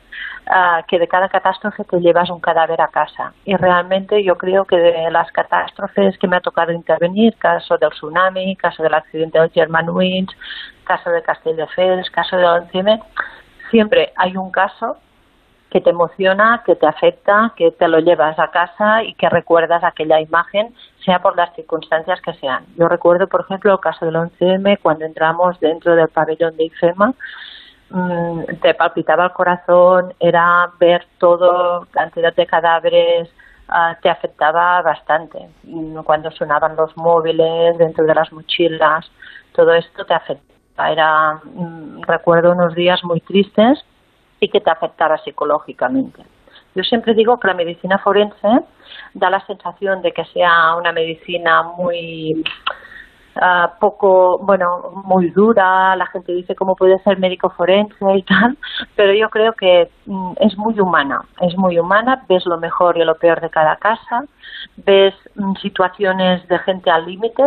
ah, 0.47 0.83
que 0.87 0.99
de 0.99 1.07
cada 1.07 1.27
catástrofe 1.27 1.83
te 1.85 2.01
llevas 2.01 2.29
un 2.29 2.39
cadáver 2.39 2.79
a 2.81 2.89
casa. 2.89 3.33
Y 3.45 3.55
realmente 3.55 4.23
yo 4.23 4.37
creo 4.37 4.65
que 4.65 4.75
de 4.75 5.09
las 5.09 5.31
catástrofes 5.31 6.19
que 6.19 6.27
me 6.27 6.37
ha 6.37 6.41
tocado 6.41 6.71
intervenir, 6.71 7.35
caso 7.37 7.79
del 7.79 7.89
tsunami, 7.89 8.55
caso 8.55 8.83
del 8.83 8.93
accidente 8.93 9.39
del 9.39 9.49
Germanwings, 9.49 10.31
caso 10.83 11.09
de 11.09 11.23
Castelldefels, 11.23 12.11
caso 12.11 12.37
del 12.37 12.45
11M, 12.45 13.01
siempre 13.71 14.13
hay 14.15 14.37
un 14.37 14.51
caso 14.51 14.97
que 15.69 15.81
te 15.81 15.91
emociona, 15.91 16.63
que 16.65 16.75
te 16.75 16.87
afecta, 16.87 17.53
que 17.55 17.71
te 17.71 17.87
lo 17.87 17.99
llevas 17.99 18.37
a 18.39 18.49
casa 18.49 19.03
y 19.03 19.13
que 19.13 19.29
recuerdas 19.29 19.83
aquella 19.83 20.19
imagen, 20.19 20.73
sea 21.09 21.23
por 21.23 21.35
las 21.35 21.51
circunstancias 21.55 22.21
que 22.21 22.33
sean. 22.33 22.65
Yo 22.77 22.87
recuerdo, 22.87 23.25
por 23.25 23.41
ejemplo, 23.41 23.73
el 23.73 23.79
caso 23.79 24.05
del 24.05 24.15
11M, 24.15 24.77
cuando 24.79 25.05
entramos 25.05 25.59
dentro 25.59 25.95
del 25.95 26.07
pabellón 26.09 26.55
de 26.55 26.65
IFEMA, 26.65 27.15
mm, 27.89 28.43
te 28.61 28.75
palpitaba 28.75 29.25
el 29.25 29.31
corazón, 29.31 30.13
era 30.19 30.69
ver 30.79 31.07
todo, 31.17 31.87
cantidad 31.89 32.31
de 32.35 32.45
cadáveres, 32.45 33.27
ah, 33.69 33.97
te 33.99 34.07
afectaba 34.07 34.83
bastante. 34.83 35.49
Cuando 36.03 36.29
sonaban 36.29 36.75
los 36.75 36.95
móviles 36.95 37.75
dentro 37.79 38.05
de 38.05 38.13
las 38.13 38.31
mochilas, 38.31 39.09
todo 39.53 39.73
esto 39.73 40.05
te 40.05 40.13
afectaba. 40.13 40.91
Era, 40.91 41.41
mm, 41.43 42.03
recuerdo 42.03 42.51
unos 42.51 42.75
días 42.75 43.03
muy 43.03 43.19
tristes 43.21 43.83
y 44.39 44.47
que 44.47 44.61
te 44.61 44.69
afectara 44.69 45.17
psicológicamente. 45.23 46.21
Yo 46.75 46.83
siempre 46.83 47.13
digo 47.13 47.39
que 47.39 47.47
la 47.47 47.53
medicina 47.53 47.97
forense 47.97 48.47
da 49.13 49.29
la 49.29 49.45
sensación 49.45 50.01
de 50.01 50.11
que 50.11 50.23
sea 50.25 50.75
una 50.75 50.91
medicina 50.91 51.63
muy 51.63 52.43
ah, 53.41 53.73
poco, 53.79 54.39
bueno, 54.39 55.01
muy 55.05 55.29
dura, 55.31 55.95
la 55.95 56.05
gente 56.07 56.31
dice 56.33 56.55
cómo 56.55 56.75
puede 56.75 56.99
ser 56.99 57.17
médico 57.17 57.49
forense 57.49 58.05
y 58.15 58.23
tal, 58.23 58.57
pero 58.95 59.13
yo 59.13 59.29
creo 59.29 59.53
que 59.53 59.89
mm, 60.05 60.33
es 60.39 60.57
muy 60.57 60.79
humana, 60.79 61.21
es 61.41 61.57
muy 61.57 61.79
humana, 61.79 62.23
ves 62.27 62.45
lo 62.45 62.57
mejor 62.57 62.97
y 62.97 63.03
lo 63.03 63.15
peor 63.15 63.41
de 63.41 63.49
cada 63.49 63.75
casa, 63.77 64.23
ves 64.77 65.15
mm, 65.35 65.53
situaciones 65.61 66.47
de 66.47 66.59
gente 66.59 66.91
al 66.91 67.05
límite, 67.05 67.43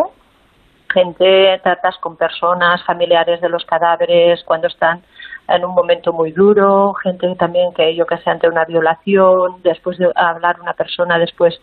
gente, 0.92 1.60
tratas 1.62 1.96
con 1.98 2.16
personas, 2.16 2.84
familiares 2.84 3.40
de 3.40 3.48
los 3.48 3.64
cadáveres 3.64 4.42
cuando 4.44 4.68
están 4.68 5.02
en 5.48 5.64
un 5.64 5.74
momento 5.74 6.12
muy 6.12 6.32
duro, 6.32 6.94
gente 6.94 7.34
también 7.36 7.72
que 7.74 7.94
yo 7.94 8.06
que 8.06 8.18
sé 8.18 8.30
ante 8.30 8.48
una 8.48 8.64
violación, 8.64 9.56
después 9.62 9.98
de 9.98 10.10
hablar 10.14 10.60
una 10.60 10.74
persona 10.74 11.18
después 11.18 11.60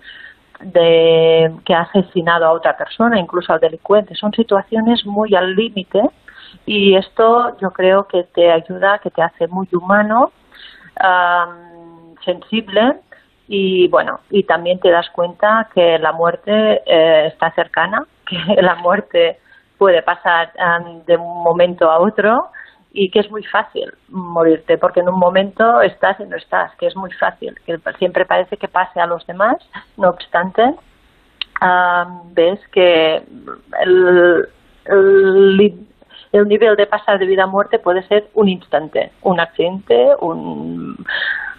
de 0.61 1.51
que 1.65 1.73
ha 1.73 1.81
asesinado 1.81 2.45
a 2.45 2.51
otra 2.51 2.75
persona, 2.77 3.19
incluso 3.19 3.53
al 3.53 3.59
delincuente. 3.59 4.15
Son 4.15 4.33
situaciones 4.33 5.05
muy 5.05 5.33
al 5.35 5.55
límite 5.55 6.01
y 6.65 6.95
esto 6.95 7.57
yo 7.59 7.71
creo 7.71 8.07
que 8.07 8.23
te 8.23 8.51
ayuda, 8.51 8.99
que 8.99 9.09
te 9.09 9.21
hace 9.21 9.47
muy 9.47 9.67
humano, 9.71 10.31
sensible 12.25 12.99
y 13.47 13.87
bueno, 13.87 14.19
y 14.29 14.43
también 14.43 14.79
te 14.79 14.91
das 14.91 15.09
cuenta 15.09 15.69
que 15.73 15.97
la 15.97 16.11
muerte 16.11 16.81
eh, 16.85 17.27
está 17.27 17.51
cercana, 17.51 18.05
que 18.29 18.37
la 18.61 18.75
muerte 18.75 19.39
puede 19.77 20.01
pasar 20.03 20.51
de 21.05 21.15
un 21.15 21.43
momento 21.43 21.89
a 21.89 21.99
otro 21.99 22.49
y 22.91 23.09
que 23.11 23.19
es 23.19 23.31
muy 23.31 23.43
fácil 23.43 23.91
morirte, 24.09 24.77
porque 24.77 24.99
en 24.99 25.09
un 25.09 25.19
momento 25.19 25.81
estás 25.81 26.19
y 26.19 26.23
no 26.23 26.35
estás, 26.35 26.75
que 26.75 26.87
es 26.87 26.95
muy 26.95 27.11
fácil, 27.13 27.55
que 27.65 27.79
siempre 27.97 28.25
parece 28.25 28.57
que 28.57 28.67
pase 28.67 28.99
a 28.99 29.05
los 29.05 29.25
demás, 29.27 29.57
no 29.95 30.09
obstante, 30.09 30.73
ves 32.33 32.59
que 32.71 33.21
el, 33.81 34.49
el, 34.85 36.47
nivel 36.47 36.75
de 36.75 36.87
pasar 36.87 37.19
de 37.19 37.25
vida 37.25 37.43
a 37.43 37.47
muerte 37.47 37.79
puede 37.79 38.03
ser 38.07 38.27
un 38.33 38.49
instante, 38.49 39.11
un 39.21 39.39
accidente, 39.39 40.09
un, 40.19 40.97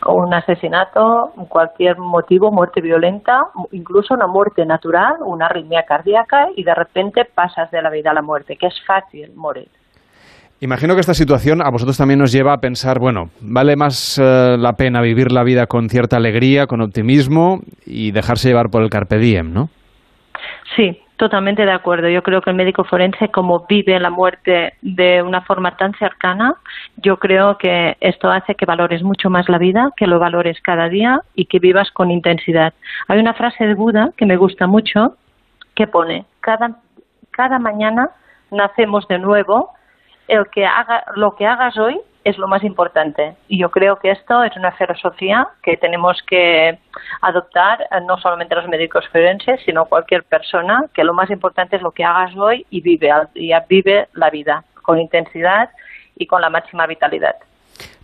un 0.07 0.33
asesinato, 0.33 1.33
cualquier 1.49 1.99
motivo, 1.99 2.50
muerte 2.50 2.80
violenta, 2.80 3.40
incluso 3.73 4.14
una 4.14 4.26
muerte 4.26 4.64
natural, 4.64 5.16
una 5.25 5.47
arritmia 5.47 5.85
cardíaca 5.87 6.49
y 6.57 6.64
de 6.64 6.75
repente 6.75 7.25
pasas 7.25 7.71
de 7.71 7.83
la 7.83 7.90
vida 7.90 8.11
a 8.11 8.14
la 8.14 8.23
muerte, 8.23 8.57
que 8.57 8.66
es 8.66 8.75
fácil 8.87 9.33
morir. 9.35 9.69
Imagino 10.62 10.95
que 10.95 11.00
esta 11.00 11.14
situación 11.14 11.62
a 11.62 11.71
vosotros 11.71 11.97
también 11.97 12.21
nos 12.21 12.33
lleva 12.33 12.52
a 12.52 12.59
pensar, 12.59 12.99
bueno, 12.99 13.30
vale 13.40 13.76
más 13.76 14.19
eh, 14.19 14.57
la 14.59 14.75
pena 14.75 15.00
vivir 15.00 15.33
la 15.33 15.42
vida 15.42 15.66
con 15.66 15.88
cierta 15.88 16.19
alegría, 16.19 16.66
con 16.66 16.83
optimismo 16.83 17.61
y 17.87 18.12
dejarse 18.12 18.49
llevar 18.49 18.69
por 18.71 18.83
el 18.83 18.90
carpe 18.90 19.16
diem, 19.16 19.54
¿no? 19.54 19.71
Sí, 20.76 21.00
totalmente 21.20 21.66
de 21.66 21.72
acuerdo. 21.72 22.08
Yo 22.08 22.22
creo 22.22 22.40
que 22.40 22.48
el 22.48 22.56
médico 22.56 22.82
forense, 22.82 23.28
como 23.28 23.66
vive 23.68 24.00
la 24.00 24.08
muerte 24.08 24.72
de 24.80 25.22
una 25.22 25.42
forma 25.42 25.76
tan 25.76 25.92
cercana, 25.98 26.54
yo 26.96 27.18
creo 27.18 27.58
que 27.58 27.98
esto 28.00 28.30
hace 28.30 28.54
que 28.54 28.64
valores 28.64 29.02
mucho 29.02 29.28
más 29.28 29.46
la 29.50 29.58
vida, 29.58 29.90
que 29.98 30.06
lo 30.06 30.18
valores 30.18 30.58
cada 30.62 30.88
día 30.88 31.20
y 31.34 31.44
que 31.44 31.58
vivas 31.58 31.90
con 31.90 32.10
intensidad. 32.10 32.72
Hay 33.06 33.18
una 33.18 33.34
frase 33.34 33.66
de 33.66 33.74
Buda 33.74 34.12
que 34.16 34.24
me 34.24 34.38
gusta 34.38 34.66
mucho 34.66 35.16
que 35.74 35.86
pone, 35.86 36.24
cada, 36.40 36.78
cada 37.32 37.58
mañana 37.58 38.08
nacemos 38.50 39.06
de 39.06 39.18
nuevo 39.18 39.74
el 40.26 40.46
que 40.48 40.64
haga, 40.64 41.04
lo 41.16 41.36
que 41.36 41.46
hagas 41.46 41.76
hoy 41.76 42.00
es 42.24 42.38
lo 42.38 42.48
más 42.48 42.62
importante. 42.64 43.36
Y 43.48 43.58
yo 43.58 43.70
creo 43.70 43.96
que 43.98 44.10
esto 44.10 44.42
es 44.44 44.56
una 44.56 44.72
filosofía 44.72 45.48
que 45.62 45.76
tenemos 45.76 46.22
que 46.26 46.78
adoptar 47.22 47.82
eh, 47.82 48.00
no 48.06 48.18
solamente 48.18 48.54
los 48.54 48.68
médicos 48.68 49.06
forenses, 49.08 49.60
sino 49.64 49.86
cualquier 49.86 50.24
persona, 50.24 50.84
que 50.94 51.04
lo 51.04 51.14
más 51.14 51.30
importante 51.30 51.76
es 51.76 51.82
lo 51.82 51.92
que 51.92 52.04
hagas 52.04 52.36
hoy 52.36 52.66
y 52.70 52.80
vive, 52.80 53.10
y 53.34 53.52
vive 53.68 54.08
la 54.14 54.30
vida 54.30 54.64
con 54.82 54.98
intensidad 54.98 55.70
y 56.16 56.26
con 56.26 56.40
la 56.40 56.50
máxima 56.50 56.86
vitalidad. 56.86 57.36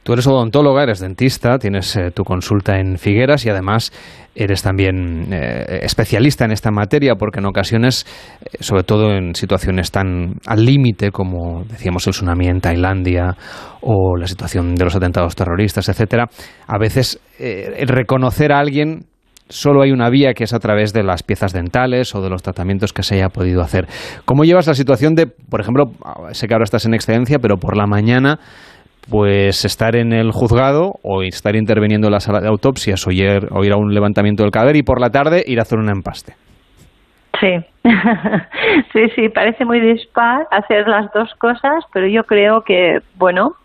Tú 0.06 0.12
eres 0.12 0.28
odontóloga, 0.28 0.84
eres 0.84 1.00
dentista, 1.00 1.58
tienes 1.58 1.96
eh, 1.96 2.12
tu 2.12 2.22
consulta 2.22 2.78
en 2.78 2.96
Figueras 2.96 3.44
y 3.44 3.50
además 3.50 3.92
eres 4.36 4.62
también 4.62 5.32
eh, 5.32 5.80
especialista 5.82 6.44
en 6.44 6.52
esta 6.52 6.70
materia 6.70 7.16
porque 7.16 7.40
en 7.40 7.46
ocasiones, 7.46 8.06
eh, 8.40 8.58
sobre 8.60 8.84
todo 8.84 9.10
en 9.10 9.34
situaciones 9.34 9.90
tan 9.90 10.34
al 10.46 10.64
límite 10.64 11.10
como 11.10 11.64
decíamos 11.64 12.06
el 12.06 12.12
tsunami 12.12 12.46
en 12.46 12.60
Tailandia 12.60 13.36
o 13.80 14.16
la 14.16 14.28
situación 14.28 14.76
de 14.76 14.84
los 14.84 14.94
atentados 14.94 15.34
terroristas, 15.34 15.88
etcétera, 15.88 16.28
a 16.68 16.78
veces 16.78 17.18
reconocer 17.88 18.52
a 18.52 18.60
alguien 18.60 19.06
solo 19.48 19.82
hay 19.82 19.90
una 19.90 20.08
vía 20.08 20.34
que 20.34 20.44
es 20.44 20.52
a 20.52 20.60
través 20.60 20.92
de 20.92 21.02
las 21.02 21.24
piezas 21.24 21.52
dentales 21.52 22.14
o 22.14 22.22
de 22.22 22.30
los 22.30 22.42
tratamientos 22.42 22.92
que 22.92 23.02
se 23.02 23.16
haya 23.16 23.28
podido 23.28 23.60
hacer. 23.60 23.88
¿Cómo 24.24 24.44
llevas 24.44 24.68
la 24.68 24.74
situación 24.74 25.16
de, 25.16 25.26
por 25.26 25.60
ejemplo, 25.60 25.86
sé 26.30 26.46
que 26.46 26.54
ahora 26.54 26.64
estás 26.64 26.86
en 26.86 26.94
excedencia, 26.94 27.38
pero 27.40 27.56
por 27.56 27.76
la 27.76 27.86
mañana 27.86 28.38
pues 29.08 29.64
estar 29.64 29.96
en 29.96 30.12
el 30.12 30.32
juzgado 30.32 30.94
o 31.02 31.22
estar 31.22 31.56
interviniendo 31.56 32.08
en 32.08 32.12
la 32.12 32.20
sala 32.20 32.40
de 32.40 32.48
autopsias 32.48 33.06
o 33.06 33.10
ir, 33.10 33.48
a 33.72 33.76
un 33.76 33.94
levantamiento 33.94 34.42
del 34.42 34.52
cadáver 34.52 34.76
y 34.76 34.82
por 34.82 35.00
la 35.00 35.10
tarde 35.10 35.44
ir 35.46 35.58
a 35.58 35.62
hacer 35.62 35.78
un 35.78 35.88
empaste. 35.88 36.34
Sí, 37.40 37.64
sí, 38.92 39.08
sí, 39.14 39.28
parece 39.28 39.64
muy 39.64 39.80
dispar 39.80 40.46
hacer 40.50 40.88
las 40.88 41.12
dos 41.12 41.34
cosas, 41.36 41.84
pero 41.92 42.06
yo 42.06 42.24
creo 42.24 42.62
que, 42.62 43.02
bueno, 43.14 43.56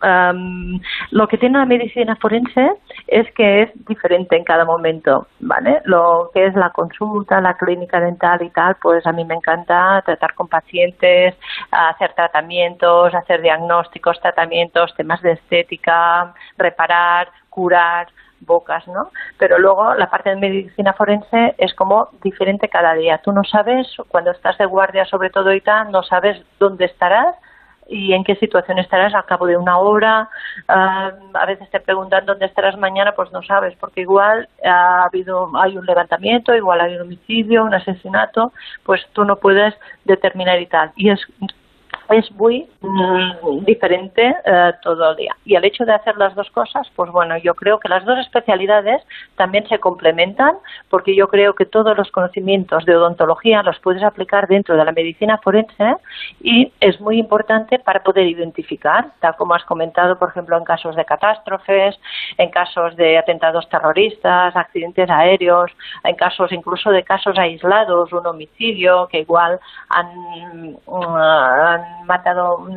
lo 1.12 1.28
que 1.28 1.38
tiene 1.38 1.60
la 1.60 1.66
medicina 1.66 2.16
forense 2.16 2.72
es 3.08 3.32
que 3.34 3.64
es 3.64 3.70
diferente 3.88 4.36
en 4.36 4.44
cada 4.44 4.66
momento, 4.66 5.28
¿vale? 5.40 5.82
Lo 5.86 6.32
que 6.34 6.46
es 6.46 6.56
la 6.56 6.72
consulta, 6.72 7.42
la 7.42 7.56
clínica 7.56 8.00
dental 8.00 8.42
y 8.42 8.50
tal, 8.50 8.76
pues 8.82 9.06
a 9.06 9.12
mí 9.12 9.26
me 9.26 9.36
encanta 9.36 10.02
tratar 10.06 10.34
con 10.34 10.48
pacientes, 10.48 11.36
hacer 11.72 12.14
tratamientos, 12.14 13.14
hacer 13.14 13.42
diagnósticos, 13.42 14.20
tratamientos, 14.22 14.94
temas 14.96 15.22
de 15.22 15.34
estética, 15.34 16.34
reparar, 16.58 17.30
curar, 17.50 18.08
bocas, 18.42 18.88
¿no? 18.88 19.12
Pero 19.38 19.58
luego 19.60 19.94
la 19.96 20.10
parte 20.10 20.32
de 20.32 20.36
medicina 20.36 20.94
forense 20.94 21.56
es 21.58 21.74
como 21.74 22.10
diferente 22.22 22.70
cada 22.70 22.94
día. 22.94 23.20
Tú 23.20 23.32
no 23.32 23.44
sabes, 23.44 23.88
cuando 24.10 24.32
estás 24.32 24.58
de 24.58 24.66
guardia 24.66 25.06
sobre 25.06 25.30
todo 25.30 25.54
y 25.54 25.62
tal, 25.62 25.92
no 25.92 26.04
sabes 26.04 26.42
dónde 26.60 26.86
estarás 26.86 27.36
y 27.88 28.14
en 28.14 28.24
qué 28.24 28.36
situación 28.36 28.80
estarás 28.80 29.14
al 29.14 29.26
cabo 29.26 29.46
de 29.46 29.58
una 29.58 29.78
hora. 29.78 30.30
Ah, 30.68 31.12
a 31.34 31.46
veces 31.46 31.70
te 31.70 31.80
preguntan 31.80 32.26
dónde 32.26 32.46
estarás 32.46 32.78
mañana, 32.78 33.14
pues 33.14 33.32
no 33.32 33.44
sabes, 33.44 33.76
porque 33.80 34.02
igual 34.02 34.48
ha 34.64 35.04
habido, 35.04 35.52
hay 35.58 35.78
un 35.78 35.86
levantamiento, 35.86 36.56
igual 36.56 36.82
hay 36.82 36.96
un 36.96 37.02
homicidio, 37.02 37.66
un 37.66 37.74
asesinato, 37.74 38.54
pues 38.84 39.06
tú 39.14 39.26
no 39.26 39.36
puedes 39.36 39.76
determinar 40.06 40.60
y 40.62 40.68
tal. 40.68 40.92
Y 40.96 41.10
es 41.10 41.20
es 42.12 42.32
muy 42.34 42.68
mm, 42.82 43.66
diferente 43.66 44.36
eh, 44.46 44.72
todo 44.82 45.12
el 45.12 45.18
día. 45.18 45.36
Y 45.46 45.56
el 45.56 45.66
hecho 45.66 45.86
de 45.86 45.94
hacer 45.94 46.18
las 46.18 46.36
dos 46.36 46.50
cosas, 46.52 46.90
pues 46.96 47.12
bueno, 47.12 47.38
yo 47.38 47.56
creo 47.56 47.80
que 47.80 47.90
las 47.90 48.06
dos 48.06 48.20
especialidades 48.20 49.02
también 49.36 49.68
se 49.68 49.80
complementan, 49.80 50.56
porque 50.90 51.16
yo 51.16 51.28
creo 51.28 51.56
que 51.56 51.66
todos 51.66 51.98
los 51.98 52.12
conocimientos 52.12 52.86
de 52.86 52.96
odontología 52.96 53.64
los 53.64 53.80
puedes 53.80 54.04
aplicar 54.04 54.48
dentro 54.48 54.76
de 54.76 54.86
la 54.86 54.92
medicina 54.92 55.40
forense 55.44 55.96
y 56.42 56.72
es 56.80 57.00
muy 57.00 57.18
importante 57.18 57.80
para 57.80 58.04
poder 58.04 58.28
identificar, 58.28 59.12
tal 59.20 59.36
como 59.36 59.54
has 59.54 59.64
comentado, 59.66 60.18
por 60.18 60.30
ejemplo, 60.30 60.58
en 60.58 60.64
casos 60.64 60.96
de 60.96 61.06
catástrofes, 61.06 62.00
en 62.38 62.50
casos 62.50 62.96
de 62.96 63.18
atentados 63.18 63.68
terroristas, 63.70 64.56
accidentes 64.56 65.10
aéreos, 65.10 65.72
en 66.04 66.16
casos 66.16 66.52
incluso 66.52 66.92
de 66.92 67.04
casos 67.04 67.38
aislados, 67.38 68.12
un 68.14 68.26
homicidio 68.26 69.08
que 69.08 69.20
igual 69.20 69.60
han 69.90 70.12
han 70.88 72.01
matado 72.06 72.68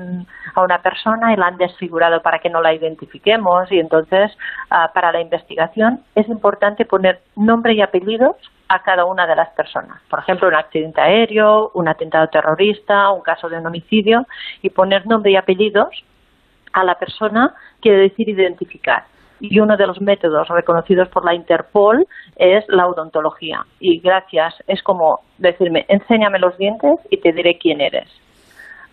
a 0.54 0.62
una 0.62 0.78
persona 0.78 1.32
y 1.32 1.36
la 1.36 1.46
han 1.46 1.56
desfigurado 1.56 2.20
para 2.22 2.38
que 2.38 2.50
no 2.50 2.60
la 2.60 2.74
identifiquemos 2.74 3.70
y 3.70 3.78
entonces 3.78 4.32
ah, 4.70 4.90
para 4.94 5.12
la 5.12 5.20
investigación 5.20 6.00
es 6.14 6.28
importante 6.28 6.84
poner 6.84 7.20
nombre 7.36 7.74
y 7.74 7.82
apellidos 7.82 8.36
a 8.68 8.82
cada 8.82 9.04
una 9.04 9.26
de 9.26 9.36
las 9.36 9.50
personas. 9.50 10.00
Por 10.08 10.20
ejemplo, 10.20 10.48
un 10.48 10.54
accidente 10.54 11.00
aéreo, 11.00 11.70
un 11.74 11.88
atentado 11.88 12.28
terrorista, 12.28 13.10
un 13.10 13.22
caso 13.22 13.48
de 13.48 13.58
un 13.58 13.66
homicidio 13.66 14.26
y 14.62 14.70
poner 14.70 15.06
nombre 15.06 15.32
y 15.32 15.36
apellidos 15.36 15.88
a 16.72 16.82
la 16.84 16.94
persona 16.96 17.54
quiere 17.80 17.98
decir 17.98 18.28
identificar 18.28 19.04
y 19.40 19.60
uno 19.60 19.76
de 19.76 19.86
los 19.86 20.00
métodos 20.00 20.48
reconocidos 20.48 21.08
por 21.08 21.24
la 21.24 21.34
Interpol 21.34 22.06
es 22.36 22.64
la 22.68 22.86
odontología. 22.86 23.64
Y 23.78 24.00
gracias, 24.00 24.54
es 24.66 24.82
como 24.82 25.20
decirme, 25.38 25.84
enséñame 25.88 26.38
los 26.38 26.56
dientes 26.56 26.94
y 27.10 27.18
te 27.18 27.32
diré 27.32 27.58
quién 27.58 27.80
eres. 27.80 28.08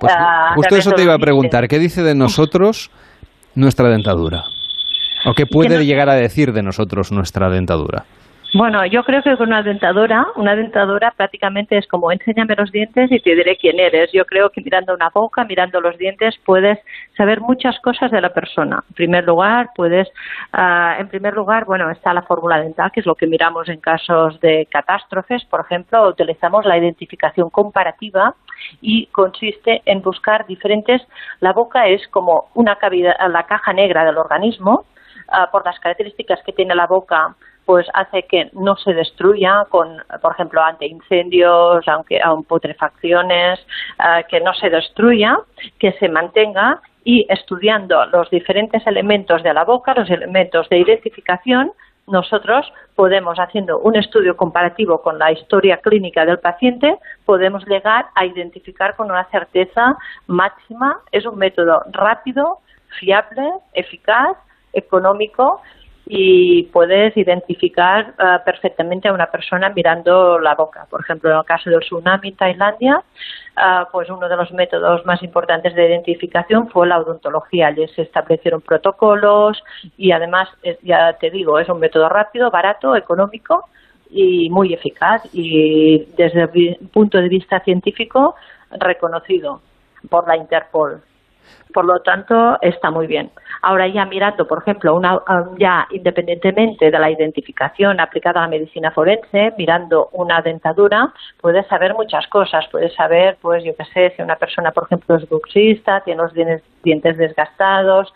Pues 0.01 0.13
ah, 0.17 0.53
justo 0.55 0.75
eso 0.75 0.91
te 0.93 1.03
iba 1.03 1.13
a 1.13 1.19
preguntar. 1.19 1.67
¿Qué 1.67 1.77
dice 1.77 2.01
de 2.01 2.15
nosotros 2.15 2.89
nuestra 3.53 3.87
dentadura? 3.87 4.43
¿O 5.25 5.33
qué 5.35 5.45
puede 5.45 5.85
llegar 5.85 6.09
a 6.09 6.15
decir 6.15 6.53
de 6.53 6.63
nosotros 6.63 7.11
nuestra 7.11 7.49
dentadura? 7.49 8.03
Bueno, 8.53 8.85
yo 8.85 9.03
creo 9.03 9.21
que 9.21 9.37
con 9.37 9.47
una 9.47 9.63
dentadura, 9.63 10.25
una 10.35 10.55
dentadura 10.55 11.13
prácticamente 11.15 11.77
es 11.77 11.87
como 11.87 12.11
enséñame 12.11 12.55
los 12.57 12.69
dientes 12.69 13.09
y 13.09 13.19
te 13.19 13.33
diré 13.35 13.55
quién 13.55 13.79
eres. 13.79 14.11
Yo 14.11 14.25
creo 14.25 14.49
que 14.49 14.59
mirando 14.61 14.93
una 14.93 15.09
boca, 15.09 15.45
mirando 15.45 15.79
los 15.79 15.97
dientes, 15.97 16.35
puedes 16.43 16.79
saber 17.15 17.39
muchas 17.39 17.79
cosas 17.79 18.11
de 18.11 18.19
la 18.19 18.33
persona. 18.33 18.83
En 18.89 18.95
primer 18.95 19.23
lugar, 19.23 19.69
puedes, 19.73 20.09
uh, 20.53 20.99
en 20.99 21.07
primer 21.07 21.33
lugar, 21.33 21.63
bueno, 21.63 21.89
está 21.91 22.13
la 22.13 22.23
fórmula 22.23 22.59
dental, 22.59 22.91
que 22.91 22.99
es 22.99 23.05
lo 23.05 23.15
que 23.15 23.27
miramos 23.27 23.69
en 23.69 23.79
casos 23.79 24.37
de 24.41 24.67
catástrofes. 24.69 25.45
Por 25.45 25.61
ejemplo, 25.61 26.09
utilizamos 26.09 26.65
la 26.65 26.77
identificación 26.77 27.51
comparativa 27.51 28.35
y 28.81 29.07
consiste 29.07 29.81
en 29.85 30.01
buscar 30.01 30.45
diferentes. 30.47 31.01
La 31.39 31.53
boca 31.53 31.87
es 31.87 32.07
como 32.09 32.49
una 32.55 32.75
cavidad, 32.77 33.15
la 33.29 33.43
caja 33.43 33.73
negra 33.73 34.05
del 34.05 34.17
organismo. 34.17 34.85
Uh, 35.27 35.49
por 35.49 35.65
las 35.65 35.79
características 35.79 36.41
que 36.45 36.51
tiene 36.51 36.75
la 36.75 36.87
boca, 36.87 37.35
pues 37.65 37.87
hace 37.93 38.23
que 38.23 38.49
no 38.51 38.75
se 38.75 38.93
destruya 38.93 39.65
con, 39.69 40.03
por 40.21 40.33
ejemplo, 40.33 40.61
ante 40.61 40.87
incendios, 40.87 41.87
aunque 41.87 42.19
aun 42.21 42.43
putrefacciones, 42.43 43.65
uh, 43.99 44.27
que 44.27 44.41
no 44.41 44.53
se 44.53 44.69
destruya, 44.69 45.37
que 45.79 45.93
se 45.93 46.09
mantenga 46.09 46.81
y 47.05 47.25
estudiando 47.29 48.05
los 48.07 48.29
diferentes 48.29 48.85
elementos 48.85 49.41
de 49.41 49.53
la 49.53 49.63
boca, 49.63 49.93
los 49.93 50.09
elementos 50.09 50.67
de 50.67 50.79
identificación, 50.79 51.71
nosotros 52.11 52.71
podemos, 52.95 53.39
haciendo 53.39 53.79
un 53.79 53.95
estudio 53.95 54.35
comparativo 54.37 55.01
con 55.01 55.17
la 55.17 55.31
historia 55.31 55.77
clínica 55.77 56.25
del 56.25 56.39
paciente, 56.39 56.97
podemos 57.25 57.65
llegar 57.65 58.07
a 58.15 58.25
identificar 58.25 58.95
con 58.95 59.09
una 59.09 59.25
certeza 59.31 59.97
máxima. 60.27 60.99
Es 61.11 61.25
un 61.25 61.37
método 61.37 61.83
rápido, 61.91 62.59
fiable, 62.99 63.49
eficaz, 63.73 64.37
económico 64.73 65.61
y 66.05 66.63
puedes 66.63 67.15
identificar 67.15 68.13
uh, 68.19 68.43
perfectamente 68.43 69.07
a 69.07 69.13
una 69.13 69.27
persona 69.27 69.69
mirando 69.69 70.39
la 70.39 70.55
boca. 70.55 70.85
Por 70.89 71.01
ejemplo, 71.01 71.31
en 71.31 71.37
el 71.37 71.45
caso 71.45 71.69
del 71.69 71.79
tsunami 71.81 72.29
en 72.29 72.35
Tailandia, 72.35 73.03
uh, 73.57 73.91
pues 73.91 74.09
uno 74.09 74.27
de 74.27 74.35
los 74.35 74.51
métodos 74.51 75.05
más 75.05 75.21
importantes 75.23 75.73
de 75.75 75.87
identificación 75.87 76.69
fue 76.69 76.87
la 76.87 76.99
odontología. 76.99 77.67
Allí 77.67 77.87
se 77.89 78.03
establecieron 78.03 78.61
protocolos 78.61 79.61
y 79.97 80.11
además, 80.11 80.49
ya 80.81 81.13
te 81.13 81.29
digo, 81.29 81.59
es 81.59 81.69
un 81.69 81.79
método 81.79 82.09
rápido, 82.09 82.51
barato, 82.51 82.95
económico 82.95 83.69
y 84.09 84.49
muy 84.49 84.73
eficaz 84.73 85.23
y 85.33 86.05
desde 86.17 86.43
el 86.43 86.89
punto 86.91 87.17
de 87.19 87.29
vista 87.29 87.61
científico 87.61 88.35
reconocido 88.71 89.61
por 90.09 90.27
la 90.27 90.35
Interpol. 90.35 91.01
Por 91.73 91.85
lo 91.85 92.01
tanto, 92.01 92.57
está 92.61 92.91
muy 92.91 93.07
bien. 93.07 93.31
Ahora 93.61 93.87
ya 93.87 94.05
mirando, 94.05 94.47
por 94.47 94.59
ejemplo, 94.59 94.95
una, 94.95 95.21
ya 95.57 95.87
independientemente 95.91 96.91
de 96.91 96.99
la 96.99 97.09
identificación 97.09 97.99
aplicada 97.99 98.39
a 98.39 98.43
la 98.43 98.49
medicina 98.49 98.91
forense, 98.91 99.53
mirando 99.57 100.09
una 100.13 100.41
dentadura, 100.41 101.13
puedes 101.39 101.65
saber 101.67 101.93
muchas 101.93 102.27
cosas. 102.27 102.67
Puedes 102.71 102.93
saber, 102.95 103.37
pues 103.41 103.63
yo 103.63 103.75
qué 103.75 103.85
sé, 103.85 104.13
si 104.15 104.21
una 104.21 104.35
persona, 104.35 104.71
por 104.71 104.85
ejemplo, 104.85 105.15
es 105.15 105.29
bruxista, 105.29 106.01
tiene 106.01 106.23
los 106.23 106.33
dientes 106.33 107.17
desgastados, 107.17 108.13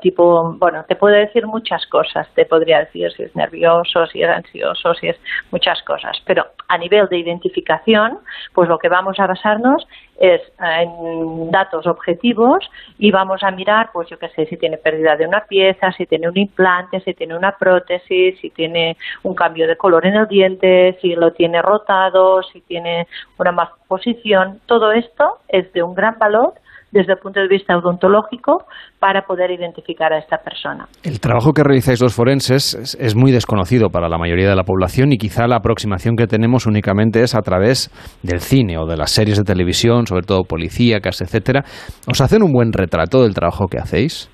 tipo, 0.00 0.54
bueno, 0.58 0.84
te 0.88 0.96
puede 0.96 1.18
decir 1.26 1.46
muchas 1.46 1.86
cosas, 1.86 2.26
te 2.34 2.46
podría 2.46 2.80
decir 2.80 3.12
si 3.12 3.24
es 3.24 3.36
nervioso, 3.36 4.06
si 4.06 4.22
es 4.22 4.28
ansioso, 4.28 4.94
si 4.94 5.08
es 5.08 5.16
muchas 5.50 5.82
cosas, 5.82 6.20
pero 6.24 6.46
a 6.68 6.78
nivel 6.78 7.08
de 7.08 7.18
identificación, 7.18 8.18
pues 8.54 8.68
lo 8.68 8.78
que 8.78 8.88
vamos 8.88 9.20
a 9.20 9.26
basarnos 9.26 9.86
es 10.18 10.40
en 10.58 11.50
datos 11.50 11.86
objetivos 11.86 12.68
y 12.98 13.10
vamos 13.10 13.42
a 13.42 13.50
mirar, 13.50 13.90
pues 13.92 14.08
yo 14.08 14.18
qué 14.18 14.28
sé, 14.30 14.46
si 14.46 14.56
tiene 14.56 14.78
pérdida 14.78 15.16
de 15.16 15.26
una 15.26 15.44
pieza, 15.44 15.92
si 15.92 16.06
tiene 16.06 16.28
un 16.28 16.38
implante, 16.38 17.00
si 17.00 17.14
tiene 17.14 17.36
una 17.36 17.56
prótesis, 17.56 18.38
si 18.40 18.50
tiene 18.50 18.96
un 19.22 19.34
cambio 19.34 19.66
de 19.66 19.76
color 19.76 20.06
en 20.06 20.14
el 20.16 20.28
diente, 20.28 20.96
si 21.00 21.14
lo 21.14 21.32
tiene 21.32 21.60
rotado, 21.60 22.42
si 22.42 22.60
tiene 22.62 23.06
una 23.38 23.70
posición, 23.88 24.60
todo 24.66 24.92
esto 24.92 25.38
es 25.48 25.72
de 25.72 25.82
un 25.82 25.94
gran 25.94 26.18
valor 26.18 26.54
desde 26.94 27.14
el 27.14 27.18
punto 27.18 27.40
de 27.40 27.48
vista 27.48 27.76
odontológico 27.76 28.64
para 29.00 29.22
poder 29.22 29.50
identificar 29.50 30.12
a 30.12 30.18
esta 30.18 30.38
persona. 30.38 30.86
El 31.02 31.18
trabajo 31.20 31.52
que 31.52 31.64
realizáis 31.64 32.00
los 32.00 32.14
forenses 32.14 32.96
es, 32.98 33.16
muy 33.16 33.32
desconocido 33.32 33.90
para 33.90 34.08
la 34.08 34.16
mayoría 34.16 34.48
de 34.48 34.54
la 34.54 34.62
población 34.62 35.12
y 35.12 35.18
quizá 35.18 35.46
la 35.48 35.56
aproximación 35.56 36.14
que 36.14 36.26
tenemos 36.26 36.66
únicamente 36.66 37.22
es 37.22 37.34
a 37.34 37.42
través 37.42 37.90
del 38.22 38.40
cine 38.40 38.78
o 38.78 38.86
de 38.86 38.96
las 38.96 39.10
series 39.10 39.38
de 39.38 39.44
televisión, 39.44 40.06
sobre 40.06 40.22
todo 40.22 40.44
policíacas, 40.44 41.20
etcétera. 41.20 41.64
¿Os 42.06 42.20
hacen 42.20 42.42
un 42.42 42.52
buen 42.52 42.72
retrato 42.72 43.22
del 43.24 43.34
trabajo 43.34 43.66
que 43.66 43.78
hacéis? 43.78 44.30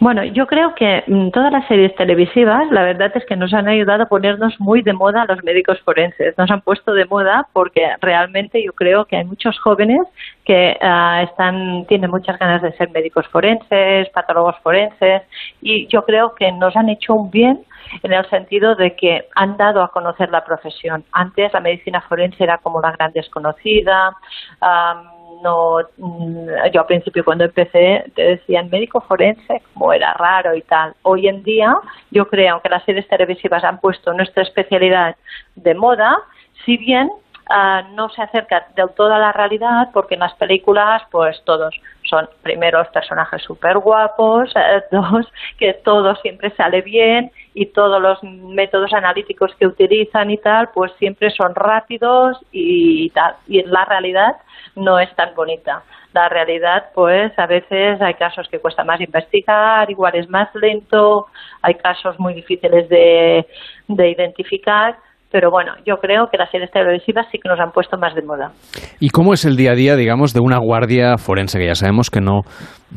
Bueno, 0.00 0.24
yo 0.24 0.46
creo 0.46 0.74
que 0.74 1.04
mm, 1.06 1.28
todas 1.28 1.52
las 1.52 1.68
series 1.68 1.94
televisivas, 1.94 2.70
la 2.70 2.84
verdad 2.84 3.12
es 3.14 3.26
que 3.26 3.36
nos 3.36 3.52
han 3.52 3.68
ayudado 3.68 4.04
a 4.04 4.08
ponernos 4.08 4.58
muy 4.58 4.80
de 4.80 4.94
moda 4.94 5.22
a 5.22 5.26
los 5.26 5.44
médicos 5.44 5.78
forenses. 5.80 6.36
Nos 6.38 6.50
han 6.50 6.62
puesto 6.62 6.94
de 6.94 7.04
moda 7.04 7.46
porque 7.52 7.86
realmente 8.00 8.64
yo 8.64 8.72
creo 8.72 9.04
que 9.04 9.16
hay 9.16 9.26
muchos 9.26 9.58
jóvenes 9.58 10.00
que 10.46 10.74
uh, 10.80 11.22
están, 11.24 11.84
tienen 11.86 12.10
muchas 12.10 12.38
ganas 12.38 12.62
de 12.62 12.72
ser 12.78 12.88
médicos 12.90 13.26
forenses, 13.28 14.08
patólogos 14.08 14.56
forenses, 14.62 15.20
y 15.60 15.86
yo 15.88 16.02
creo 16.06 16.34
que 16.34 16.50
nos 16.50 16.74
han 16.76 16.88
hecho 16.88 17.12
un 17.12 17.30
bien 17.30 17.60
en 18.02 18.12
el 18.14 18.26
sentido 18.30 18.76
de 18.76 18.96
que 18.96 19.28
han 19.34 19.58
dado 19.58 19.82
a 19.82 19.92
conocer 19.92 20.30
la 20.30 20.46
profesión. 20.46 21.04
Antes 21.12 21.52
la 21.52 21.60
medicina 21.60 22.00
forense 22.00 22.42
era 22.42 22.56
como 22.56 22.80
la 22.80 22.92
gran 22.92 23.12
desconocida. 23.12 24.16
Um, 24.62 25.19
no 25.42 25.78
mm, 25.96 26.46
yo 26.72 26.80
al 26.80 26.86
principio 26.86 27.24
cuando 27.24 27.44
empecé 27.44 28.04
te 28.14 28.22
decían 28.22 28.70
médico 28.70 29.00
forense 29.00 29.62
como 29.72 29.92
era 29.92 30.12
raro 30.14 30.54
y 30.54 30.62
tal. 30.62 30.94
Hoy 31.02 31.28
en 31.28 31.42
día 31.42 31.74
yo 32.10 32.28
creo 32.28 32.60
que 32.60 32.68
las 32.68 32.84
series 32.84 33.08
televisivas 33.08 33.64
han 33.64 33.80
puesto 33.80 34.12
nuestra 34.12 34.42
especialidad 34.42 35.16
de 35.56 35.74
moda 35.74 36.18
si 36.64 36.76
bien 36.76 37.10
ah, 37.50 37.82
no 37.92 38.08
se 38.10 38.22
acerca 38.22 38.66
del 38.74 38.90
todo 38.90 39.12
a 39.12 39.18
la 39.18 39.32
realidad 39.32 39.90
porque 39.92 40.14
en 40.14 40.20
las 40.20 40.34
películas 40.34 41.02
pues 41.10 41.42
todos 41.44 41.74
son 42.08 42.28
primeros 42.42 42.88
personajes 42.88 43.42
súper 43.42 43.78
guapos, 43.78 44.50
eh, 44.56 44.82
dos, 44.90 45.26
que 45.58 45.74
todo 45.74 46.16
siempre 46.16 46.50
sale 46.50 46.82
bien 46.82 47.30
y 47.54 47.66
todos 47.66 48.00
los 48.00 48.22
métodos 48.22 48.92
analíticos 48.92 49.54
que 49.56 49.66
utilizan 49.66 50.30
y 50.30 50.38
tal, 50.38 50.70
pues 50.74 50.92
siempre 50.98 51.30
son 51.30 51.54
rápidos 51.54 52.38
y 52.52 53.10
tal. 53.10 53.34
Y 53.46 53.62
la 53.62 53.84
realidad 53.84 54.36
no 54.76 54.98
es 54.98 55.14
tan 55.14 55.34
bonita. 55.34 55.82
La 56.12 56.28
realidad, 56.28 56.90
pues 56.94 57.36
a 57.38 57.46
veces 57.46 58.00
hay 58.00 58.14
casos 58.14 58.48
que 58.48 58.58
cuesta 58.58 58.82
más 58.82 59.00
investigar, 59.00 59.88
igual 59.90 60.16
es 60.16 60.28
más 60.28 60.52
lento, 60.54 61.28
hay 61.62 61.74
casos 61.74 62.18
muy 62.18 62.34
difíciles 62.34 62.88
de, 62.88 63.46
de 63.86 64.10
identificar 64.10 64.96
Pero 65.30 65.50
bueno, 65.50 65.74
yo 65.86 65.98
creo 65.98 66.28
que 66.30 66.36
las 66.36 66.50
series 66.50 66.72
televisivas 66.72 67.26
sí 67.30 67.38
que 67.38 67.48
nos 67.48 67.60
han 67.60 67.70
puesto 67.70 67.96
más 67.96 68.16
de 68.16 68.22
moda. 68.22 68.50
¿Y 68.98 69.10
cómo 69.10 69.32
es 69.32 69.44
el 69.44 69.56
día 69.56 69.72
a 69.72 69.74
día, 69.76 69.94
digamos, 69.94 70.34
de 70.34 70.40
una 70.40 70.58
guardia 70.58 71.18
forense? 71.18 71.58
Que 71.60 71.66
ya 71.66 71.76
sabemos 71.76 72.10
que 72.10 72.20
no, 72.20 72.40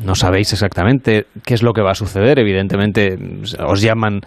no 0.04 0.16
sabéis 0.16 0.52
exactamente 0.52 1.26
qué 1.46 1.54
es 1.54 1.62
lo 1.62 1.72
que 1.72 1.82
va 1.82 1.92
a 1.92 1.94
suceder. 1.94 2.40
Evidentemente, 2.40 3.16
os 3.64 3.80
llaman 3.80 4.20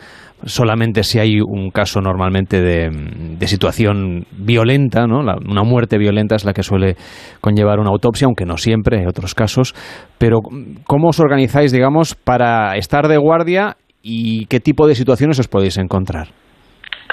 solamente 0.46 1.04
si 1.04 1.20
hay 1.20 1.42
un 1.42 1.70
caso 1.70 2.00
normalmente 2.00 2.62
de, 2.62 3.48
situación 3.48 4.26
violenta, 4.32 5.06
¿no? 5.06 5.20
una 5.20 5.64
muerte 5.64 5.98
violenta 5.98 6.36
es 6.36 6.46
la 6.46 6.54
que 6.54 6.64
suele 6.64 6.96
conllevar 7.42 7.80
una 7.80 7.90
autopsia, 7.90 8.26
aunque 8.26 8.46
no 8.46 8.56
siempre, 8.56 9.00
hay 9.00 9.06
otros 9.06 9.36
casos. 9.36 9.76
Pero, 10.18 10.40
¿cómo 10.86 11.10
os 11.10 11.20
organizáis, 11.20 11.74
digamos, 11.74 12.16
para 12.16 12.78
estar 12.78 13.10
de 13.10 13.18
guardia 13.18 13.76
y 14.02 14.46
qué 14.46 14.62
tipo 14.62 14.88
de 14.88 14.96
situaciones 14.96 15.40
os 15.40 15.50
podéis 15.50 15.78
encontrar? 15.78 16.30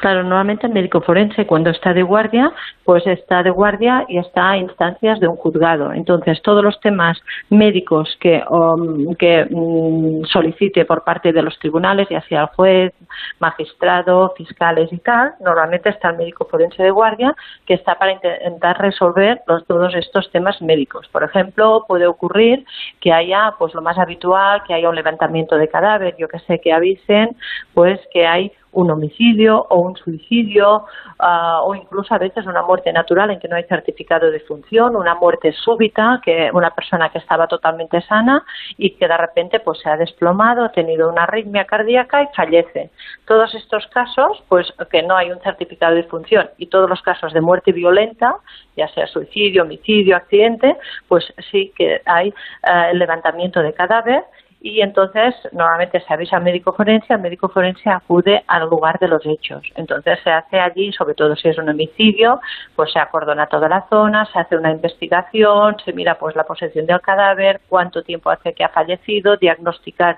Claro, 0.04 0.22
normalmente 0.22 0.66
el 0.66 0.74
médico 0.74 1.00
forense 1.00 1.46
cuando 1.46 1.70
está 1.70 1.94
de 1.94 2.02
guardia, 2.02 2.52
pues 2.84 3.06
está 3.06 3.42
de 3.42 3.48
guardia 3.48 4.04
y 4.06 4.18
está 4.18 4.50
a 4.50 4.58
instancias 4.58 5.18
de 5.18 5.28
un 5.28 5.36
juzgado. 5.36 5.94
Entonces, 5.94 6.42
todos 6.42 6.62
los 6.62 6.78
temas 6.80 7.16
médicos 7.48 8.14
que, 8.20 8.44
um, 8.50 9.14
mm, 9.14 10.26
solicite 10.26 10.84
por 10.84 11.04
parte 11.04 11.32
de 11.32 11.40
los 11.40 11.58
tribunales, 11.58 12.06
ya 12.10 12.20
sea 12.28 12.42
el 12.42 12.46
juez, 12.48 12.92
magistrado, 13.38 14.34
fiscales 14.36 14.92
y 14.92 14.98
tal, 14.98 15.36
normalmente 15.40 15.88
está 15.88 16.10
el 16.10 16.18
médico 16.18 16.46
forense 16.50 16.82
de 16.82 16.90
guardia 16.90 17.34
que 17.64 17.72
está 17.72 17.94
para 17.94 18.12
intentar 18.12 18.78
resolver 18.78 19.40
todos 19.66 19.94
estos 19.94 20.30
temas 20.30 20.60
médicos. 20.60 21.08
Por 21.08 21.22
ejemplo, 21.22 21.86
puede 21.88 22.06
ocurrir 22.06 22.66
que 23.00 23.10
haya, 23.10 23.54
pues 23.58 23.72
lo 23.72 23.80
más 23.80 23.96
habitual, 23.96 24.64
que 24.66 24.74
haya 24.74 24.90
un 24.90 24.96
levantamiento 24.96 25.56
de 25.56 25.68
cadáver, 25.68 26.14
yo 26.18 26.28
que 26.28 26.40
sé, 26.40 26.60
que 26.60 26.74
avisen, 26.74 27.34
pues 27.72 27.98
que 28.12 28.26
hay 28.26 28.52
un 28.74 28.90
homicidio 28.90 29.66
o 29.70 29.80
un 29.80 29.96
suicidio 29.96 30.84
ah, 31.18 31.60
o 31.62 31.74
incluso 31.74 32.14
a 32.14 32.18
veces 32.18 32.46
una 32.46 32.62
muerte 32.62 32.92
natural 32.92 33.30
en 33.30 33.40
que 33.40 33.48
no 33.48 33.56
hay 33.56 33.64
certificado 33.64 34.30
de 34.30 34.40
función, 34.40 34.96
una 34.96 35.14
muerte 35.14 35.52
súbita, 35.52 36.20
que 36.24 36.50
una 36.52 36.70
persona 36.70 37.08
que 37.10 37.18
estaba 37.18 37.46
totalmente 37.46 38.00
sana 38.02 38.44
y 38.76 38.90
que 38.90 39.08
de 39.08 39.16
repente 39.16 39.60
pues 39.60 39.78
se 39.80 39.88
ha 39.88 39.96
desplomado, 39.96 40.64
ha 40.64 40.72
tenido 40.72 41.08
una 41.08 41.24
arritmia 41.24 41.64
cardíaca 41.64 42.22
y 42.22 42.26
fallece. 42.34 42.90
Todos 43.26 43.54
estos 43.54 43.86
casos, 43.88 44.42
pues 44.48 44.72
que 44.90 45.02
no 45.02 45.16
hay 45.16 45.30
un 45.30 45.40
certificado 45.40 45.94
de 45.94 46.04
función 46.04 46.50
y 46.58 46.66
todos 46.66 46.88
los 46.88 47.02
casos 47.02 47.32
de 47.32 47.40
muerte 47.40 47.72
violenta, 47.72 48.36
ya 48.76 48.88
sea 48.88 49.06
suicidio, 49.06 49.62
homicidio, 49.62 50.16
accidente, 50.16 50.76
pues 51.08 51.24
sí 51.50 51.72
que 51.76 52.00
hay 52.04 52.28
eh, 52.28 52.88
el 52.90 52.98
levantamiento 52.98 53.60
de 53.60 53.72
cadáver 53.72 54.24
y 54.64 54.80
entonces 54.80 55.34
normalmente 55.52 56.00
se 56.00 56.14
avisa 56.14 56.38
al 56.38 56.42
médico 56.42 56.72
forense, 56.72 57.12
el 57.12 57.20
médico 57.20 57.50
forense 57.50 57.90
acude 57.90 58.42
al 58.46 58.66
lugar 58.70 58.98
de 58.98 59.08
los 59.08 59.20
hechos. 59.26 59.62
Entonces 59.74 60.18
se 60.24 60.30
hace 60.30 60.58
allí, 60.58 60.90
sobre 60.90 61.12
todo 61.12 61.36
si 61.36 61.48
es 61.48 61.58
un 61.58 61.68
homicidio, 61.68 62.40
pues 62.74 62.90
se 62.90 62.98
acordona 62.98 63.46
toda 63.46 63.68
la 63.68 63.86
zona, 63.90 64.24
se 64.32 64.38
hace 64.38 64.56
una 64.56 64.70
investigación, 64.70 65.76
se 65.84 65.92
mira 65.92 66.18
pues 66.18 66.34
la 66.34 66.44
posesión 66.44 66.86
del 66.86 67.02
cadáver, 67.02 67.60
cuánto 67.68 68.02
tiempo 68.02 68.30
hace 68.30 68.54
que 68.54 68.64
ha 68.64 68.70
fallecido, 68.70 69.36
diagnosticar 69.36 70.16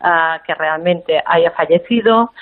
ah, 0.00 0.42
que 0.46 0.54
realmente 0.54 1.22
haya 1.24 1.52
fallecido, 1.52 2.32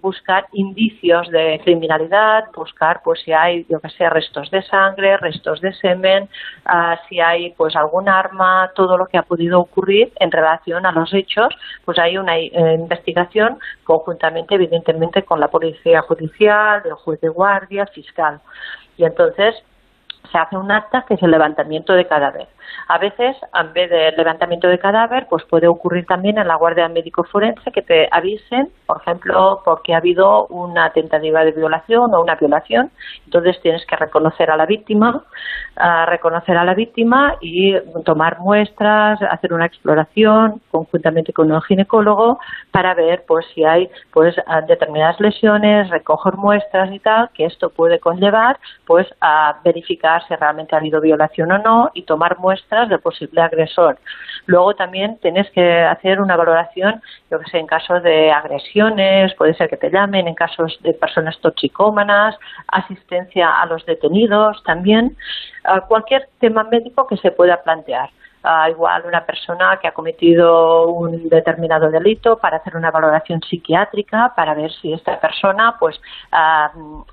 buscar 0.00 0.46
indicios 0.52 1.28
de 1.30 1.60
criminalidad, 1.64 2.44
buscar 2.54 3.00
pues 3.02 3.20
si 3.22 3.32
hay, 3.32 3.66
yo 3.68 3.80
que 3.80 3.88
sé, 3.90 4.08
restos 4.08 4.50
de 4.50 4.62
sangre, 4.62 5.16
restos 5.16 5.60
de 5.60 5.72
semen, 5.74 6.28
ah, 6.64 6.98
si 7.08 7.20
hay 7.20 7.50
pues 7.56 7.74
algún 7.74 8.08
arma, 8.08 8.70
todo 8.74 8.96
lo 8.96 9.06
que 9.06 9.18
ha 9.18 9.22
podido 9.22 9.60
ocurrir 9.60 10.12
en 10.20 10.30
relación 10.30 10.86
a 10.86 10.92
los 10.92 11.12
hechos, 11.12 11.54
pues 11.84 11.98
hay 11.98 12.18
una 12.18 12.38
eh, 12.38 12.52
investigación 12.74 13.58
conjuntamente, 13.84 14.54
evidentemente, 14.54 15.22
con 15.24 15.40
la 15.40 15.48
policía 15.48 16.02
judicial, 16.02 16.82
el 16.84 16.94
juez 16.94 17.20
de 17.20 17.28
guardia, 17.28 17.86
fiscal. 17.86 18.40
Y 18.96 19.04
entonces 19.04 19.56
se 20.30 20.38
hace 20.38 20.56
un 20.56 20.70
acta 20.70 21.04
que 21.06 21.14
es 21.14 21.22
el 21.22 21.30
levantamiento 21.30 21.92
de 21.94 22.06
cadáver. 22.06 22.48
A 22.88 22.98
veces, 22.98 23.36
en 23.54 23.72
vez 23.72 23.90
de 23.90 24.12
levantamiento 24.12 24.68
de 24.68 24.78
cadáver, 24.78 25.26
pues 25.28 25.44
puede 25.44 25.68
ocurrir 25.68 26.06
también 26.06 26.38
en 26.38 26.48
la 26.48 26.56
guardia 26.56 26.88
médico 26.88 27.24
forense 27.24 27.70
que 27.70 27.82
te 27.82 28.08
avisen, 28.10 28.70
por 28.86 29.00
ejemplo, 29.00 29.60
porque 29.64 29.94
ha 29.94 29.98
habido 29.98 30.46
una 30.46 30.90
tentativa 30.92 31.44
de 31.44 31.52
violación 31.52 32.14
o 32.14 32.22
una 32.22 32.34
violación. 32.36 32.90
Entonces 33.24 33.60
tienes 33.62 33.84
que 33.86 33.96
reconocer 33.96 34.50
a 34.50 34.56
la 34.56 34.66
víctima, 34.66 35.24
reconocer 36.06 36.56
a 36.56 36.64
la 36.64 36.74
víctima 36.74 37.36
y 37.40 37.74
tomar 38.04 38.38
muestras, 38.40 39.20
hacer 39.22 39.52
una 39.52 39.66
exploración 39.66 40.60
conjuntamente 40.70 41.32
con 41.32 41.50
un 41.50 41.62
ginecólogo 41.62 42.38
para 42.70 42.94
ver 42.94 43.24
pues 43.26 43.46
si 43.54 43.64
hay 43.64 43.90
pues 44.12 44.34
determinadas 44.66 45.20
lesiones, 45.20 45.90
recoger 45.90 46.34
muestras 46.34 46.92
y 46.92 46.98
tal, 46.98 47.30
que 47.34 47.44
esto 47.44 47.70
puede 47.70 47.98
conllevar 47.98 48.58
pues 48.86 49.06
a 49.20 49.58
verificar 49.64 50.22
si 50.26 50.34
realmente 50.34 50.74
ha 50.74 50.78
habido 50.78 51.00
violación 51.00 51.52
o 51.52 51.58
no 51.58 51.90
y 51.94 52.02
tomar 52.02 52.38
muestras 52.38 52.61
del 52.70 53.00
posible 53.00 53.40
agresor. 53.40 53.98
Luego 54.46 54.74
también 54.74 55.18
tienes 55.18 55.50
que 55.50 55.82
hacer 55.82 56.20
una 56.20 56.36
valoración, 56.36 57.02
yo 57.30 57.38
que 57.38 57.50
sé, 57.50 57.58
en 57.58 57.66
casos 57.66 58.02
de 58.02 58.32
agresiones, 58.32 59.34
puede 59.34 59.54
ser 59.54 59.68
que 59.68 59.76
te 59.76 59.90
llamen, 59.90 60.26
en 60.26 60.34
casos 60.34 60.78
de 60.82 60.94
personas 60.94 61.38
toxicómanas, 61.40 62.36
asistencia 62.68 63.60
a 63.60 63.66
los 63.66 63.84
detenidos 63.84 64.62
también, 64.64 65.16
cualquier 65.86 66.28
tema 66.40 66.64
médico 66.64 67.06
que 67.06 67.18
se 67.18 67.30
pueda 67.30 67.62
plantear 67.62 68.08
igual 68.70 69.04
una 69.06 69.24
persona 69.24 69.78
que 69.80 69.88
ha 69.88 69.92
cometido 69.92 70.88
un 70.88 71.28
determinado 71.28 71.90
delito 71.90 72.38
para 72.38 72.56
hacer 72.56 72.76
una 72.76 72.90
valoración 72.90 73.40
psiquiátrica 73.40 74.32
para 74.34 74.54
ver 74.54 74.72
si 74.72 74.92
esta 74.92 75.20
persona 75.20 75.76
pues 75.78 76.00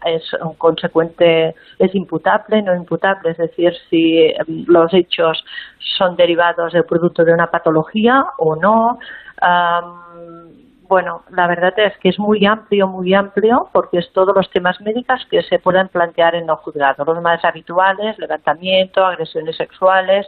es 0.05 0.33
un 0.41 0.55
consecuente 0.55 1.55
es 1.77 1.93
imputable 1.93 2.61
no 2.63 2.75
imputable 2.75 3.31
es 3.31 3.37
decir 3.37 3.73
si 3.89 4.17
em, 4.17 4.65
los 4.67 4.91
hechos 4.93 5.43
son 5.97 6.15
derivados 6.15 6.73
del 6.73 6.85
producto 6.85 7.23
de 7.23 7.33
una 7.33 7.51
patología 7.51 8.25
o 8.37 8.55
no 8.55 8.97
bueno, 10.89 11.21
la 11.29 11.45
verdad 11.45 11.71
es 11.77 11.95
que 11.99 12.09
es 12.09 12.17
muy 12.17 12.43
amplio, 12.47 12.87
muy 12.87 13.13
amplio, 13.13 13.69
porque 13.71 13.99
es 13.99 14.11
todos 14.11 14.35
los 14.35 14.49
temas 14.49 14.81
médicos 14.81 15.25
que 15.29 15.43
se 15.43 15.59
pueden 15.59 15.87
plantear 15.87 16.33
en 16.33 16.47
los 16.47 16.59
juzgados. 16.61 17.07
Los 17.07 17.21
más 17.21 17.45
habituales, 17.45 18.17
levantamiento, 18.17 19.05
agresiones 19.05 19.55
sexuales, 19.55 20.25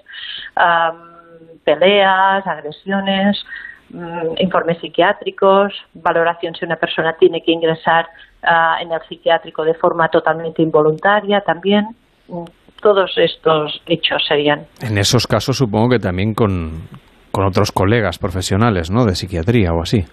peleas, 1.64 2.46
agresiones, 2.46 3.44
mm, 3.90 4.38
informes 4.38 4.78
psiquiátricos, 4.80 5.74
valoración 5.96 6.54
si 6.54 6.64
una 6.64 6.76
persona 6.76 7.14
tiene 7.20 7.42
que 7.42 7.52
ingresar 7.52 8.08
ah, 8.44 8.78
en 8.80 8.92
el 8.92 9.02
psiquiátrico 9.10 9.66
de 9.66 9.74
forma 9.74 10.10
totalmente 10.10 10.62
involuntaria 10.62 11.42
también. 11.42 11.88
Mm, 12.28 12.44
todos 12.80 13.18
estos 13.18 13.82
hechos 13.88 14.24
serían. 14.28 14.68
En 14.80 15.00
esos 15.00 15.26
casos 15.26 15.58
supongo 15.58 15.90
que 15.90 16.00
también 16.00 16.36
con, 16.36 16.88
con 17.32 17.46
otros 17.46 17.72
colegas 17.72 18.20
profesionales, 18.20 18.92
¿no? 18.92 19.06
De 19.06 19.16
psiquiatría 19.16 19.74
o 19.74 19.82
así. 19.82 20.06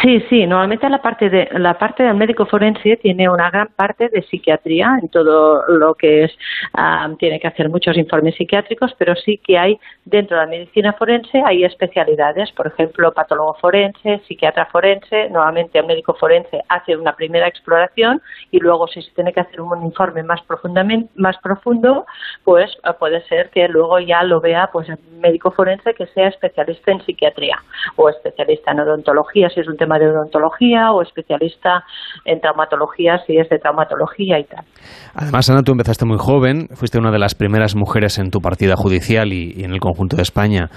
Sí, 0.00 0.20
sí, 0.28 0.46
normalmente 0.46 0.88
la 0.88 1.02
parte 1.02 1.28
de 1.28 1.48
la 1.52 1.78
parte 1.78 2.02
del 2.02 2.14
médico 2.14 2.46
forense 2.46 2.96
tiene 2.96 3.28
una 3.28 3.50
gran 3.50 3.68
parte 3.68 4.08
de 4.08 4.22
psiquiatría 4.22 4.98
en 5.00 5.08
todo 5.08 5.64
lo 5.68 5.94
que 5.94 6.24
es 6.24 6.32
tiene 7.18 7.38
que 7.38 7.48
hacer 7.48 7.68
muchos 7.68 7.96
informes 7.96 8.34
psiquiátricos, 8.36 8.94
pero 8.98 9.14
sí 9.14 9.38
que 9.38 9.58
hay 9.58 9.78
dentro 10.04 10.36
de 10.36 10.44
la 10.44 10.50
medicina 10.50 10.92
forense 10.94 11.42
hay 11.44 11.64
especialidades, 11.64 12.50
por 12.52 12.68
ejemplo, 12.68 13.12
patólogo 13.12 13.54
forense, 13.54 14.20
psiquiatra 14.26 14.66
forense, 14.66 15.28
normalmente 15.30 15.78
el 15.78 15.86
médico 15.86 16.14
forense 16.14 16.62
hace 16.68 16.96
una 16.96 17.14
primera 17.14 17.46
exploración 17.46 18.22
y 18.50 18.58
luego 18.58 18.88
si 18.88 19.02
se 19.02 19.10
tiene 19.12 19.32
que 19.32 19.40
hacer 19.40 19.60
un 19.60 19.84
informe 19.84 20.22
más 20.22 20.42
profundamente 20.42 21.10
más 21.16 21.36
profundo, 21.38 22.06
pues 22.44 22.70
eh, 22.84 22.90
puede 22.98 23.22
ser 23.26 23.50
que 23.50 23.68
luego 23.68 23.98
ya 24.00 24.22
lo 24.22 24.40
vea 24.40 24.70
pues 24.72 24.88
el 24.88 24.98
médico 25.20 25.50
forense 25.50 25.94
que 25.94 26.06
sea 26.06 26.28
especialista 26.28 26.92
en 26.92 27.04
psiquiatría 27.04 27.56
o 27.96 28.08
especialista 28.08 28.72
en 28.72 28.80
odontología 28.80 29.50
si 29.50 29.60
es 29.60 29.68
un 29.72 29.76
tema 29.76 29.98
de 29.98 30.06
odontología 30.08 30.92
o 30.92 31.02
especialista 31.02 31.84
en 32.24 32.40
traumatología 32.40 33.18
si 33.26 33.36
es 33.36 33.48
de 33.48 33.58
traumatología 33.58 34.38
y 34.38 34.44
tal. 34.44 34.64
Además, 35.14 35.50
Ana, 35.50 35.62
tú 35.62 35.72
empezaste 35.72 36.04
muy 36.04 36.18
joven, 36.18 36.68
fuiste 36.74 36.98
una 36.98 37.10
de 37.10 37.18
las 37.18 37.34
primeras 37.34 37.74
mujeres 37.74 38.18
en 38.18 38.30
tu 38.30 38.40
partida 38.40 38.74
judicial 38.76 39.32
y, 39.32 39.64
en 39.64 39.72
el 39.72 39.80
conjunto 39.80 40.16
de 40.16 40.22
España 40.22 40.70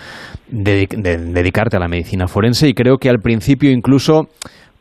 de, 0.47 0.87
dedicarte 0.87 1.77
a 1.77 1.79
la 1.79 1.87
medicina 1.87 2.27
forense 2.27 2.67
y 2.67 2.73
creo 2.73 2.97
que 2.97 3.09
al 3.09 3.19
principio 3.19 3.71
incluso 3.71 4.27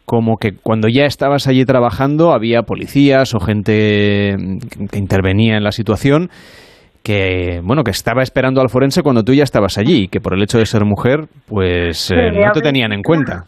como 0.04 0.36
que 0.36 0.52
cuando 0.52 0.88
ya 0.88 1.04
estabas 1.04 1.46
allí 1.46 1.64
trabajando 1.64 2.32
había 2.32 2.62
policías 2.62 3.34
o 3.34 3.40
gente 3.40 4.36
que 4.90 4.98
intervenía 4.98 5.56
en 5.56 5.64
la 5.64 5.72
situación 5.72 6.28
que 7.02 7.60
bueno 7.62 7.84
que 7.84 7.90
estaba 7.90 8.22
esperando 8.22 8.60
al 8.60 8.70
forense 8.70 9.02
cuando 9.02 9.22
tú 9.22 9.32
ya 9.34 9.44
estabas 9.44 9.78
allí 9.78 10.04
y 10.04 10.08
que 10.08 10.20
por 10.20 10.34
el 10.34 10.42
hecho 10.42 10.58
de 10.58 10.66
ser 10.66 10.84
mujer 10.84 11.26
pues 11.46 12.10
eh, 12.10 12.30
no 12.32 12.52
te 12.52 12.60
tenían 12.60 12.92
en 12.92 13.02
cuenta. 13.02 13.44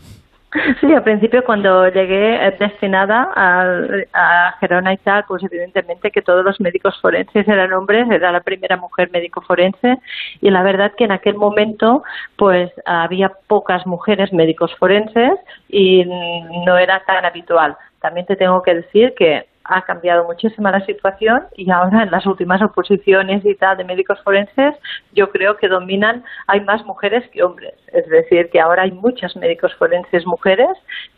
Sí, 0.80 0.92
al 0.92 1.02
principio 1.02 1.44
cuando 1.44 1.88
llegué 1.88 2.46
eh, 2.46 2.56
destinada 2.58 3.30
a, 3.34 4.54
Gerona 4.60 4.92
y 4.92 4.96
tal, 4.98 5.24
pues 5.26 5.42
evidentemente 5.42 6.10
que 6.10 6.22
todos 6.22 6.44
los 6.44 6.60
médicos 6.60 6.98
forenses 7.00 7.46
eran 7.48 7.72
hombres, 7.72 8.08
era 8.10 8.32
la 8.32 8.40
primera 8.40 8.76
mujer 8.76 9.10
médico 9.12 9.40
forense 9.42 9.98
y 10.40 10.50
la 10.50 10.62
verdad 10.62 10.92
que 10.96 11.04
en 11.04 11.12
aquel 11.12 11.34
momento 11.34 12.04
pues 12.36 12.70
había 12.84 13.32
pocas 13.48 13.86
mujeres 13.86 14.32
médicos 14.32 14.74
forenses 14.76 15.38
y 15.68 16.04
no 16.04 16.78
era 16.78 17.02
tan 17.04 17.24
habitual. 17.24 17.76
También 18.00 18.26
te 18.26 18.36
tengo 18.36 18.62
que 18.62 18.74
decir 18.76 19.14
que 19.16 19.46
ha 19.68 19.82
cambiado 19.82 20.24
muchísimo 20.24 20.70
la 20.70 20.84
situación 20.84 21.44
y 21.56 21.70
ahora 21.70 22.02
en 22.02 22.10
las 22.10 22.26
últimas 22.26 22.62
oposiciones 22.62 23.44
y 23.44 23.54
tal 23.54 23.76
de 23.76 23.84
médicos 23.84 24.20
forenses 24.22 24.74
yo 25.12 25.30
creo 25.30 25.56
que 25.56 25.68
dominan, 25.68 26.24
hay 26.46 26.60
más 26.60 26.84
mujeres 26.84 27.28
que 27.30 27.42
hombres. 27.42 27.74
Es 27.92 28.06
decir, 28.08 28.50
que 28.50 28.60
ahora 28.60 28.82
hay 28.82 28.92
muchas 28.92 29.34
médicos 29.36 29.74
forenses 29.76 30.26
mujeres, 30.26 30.68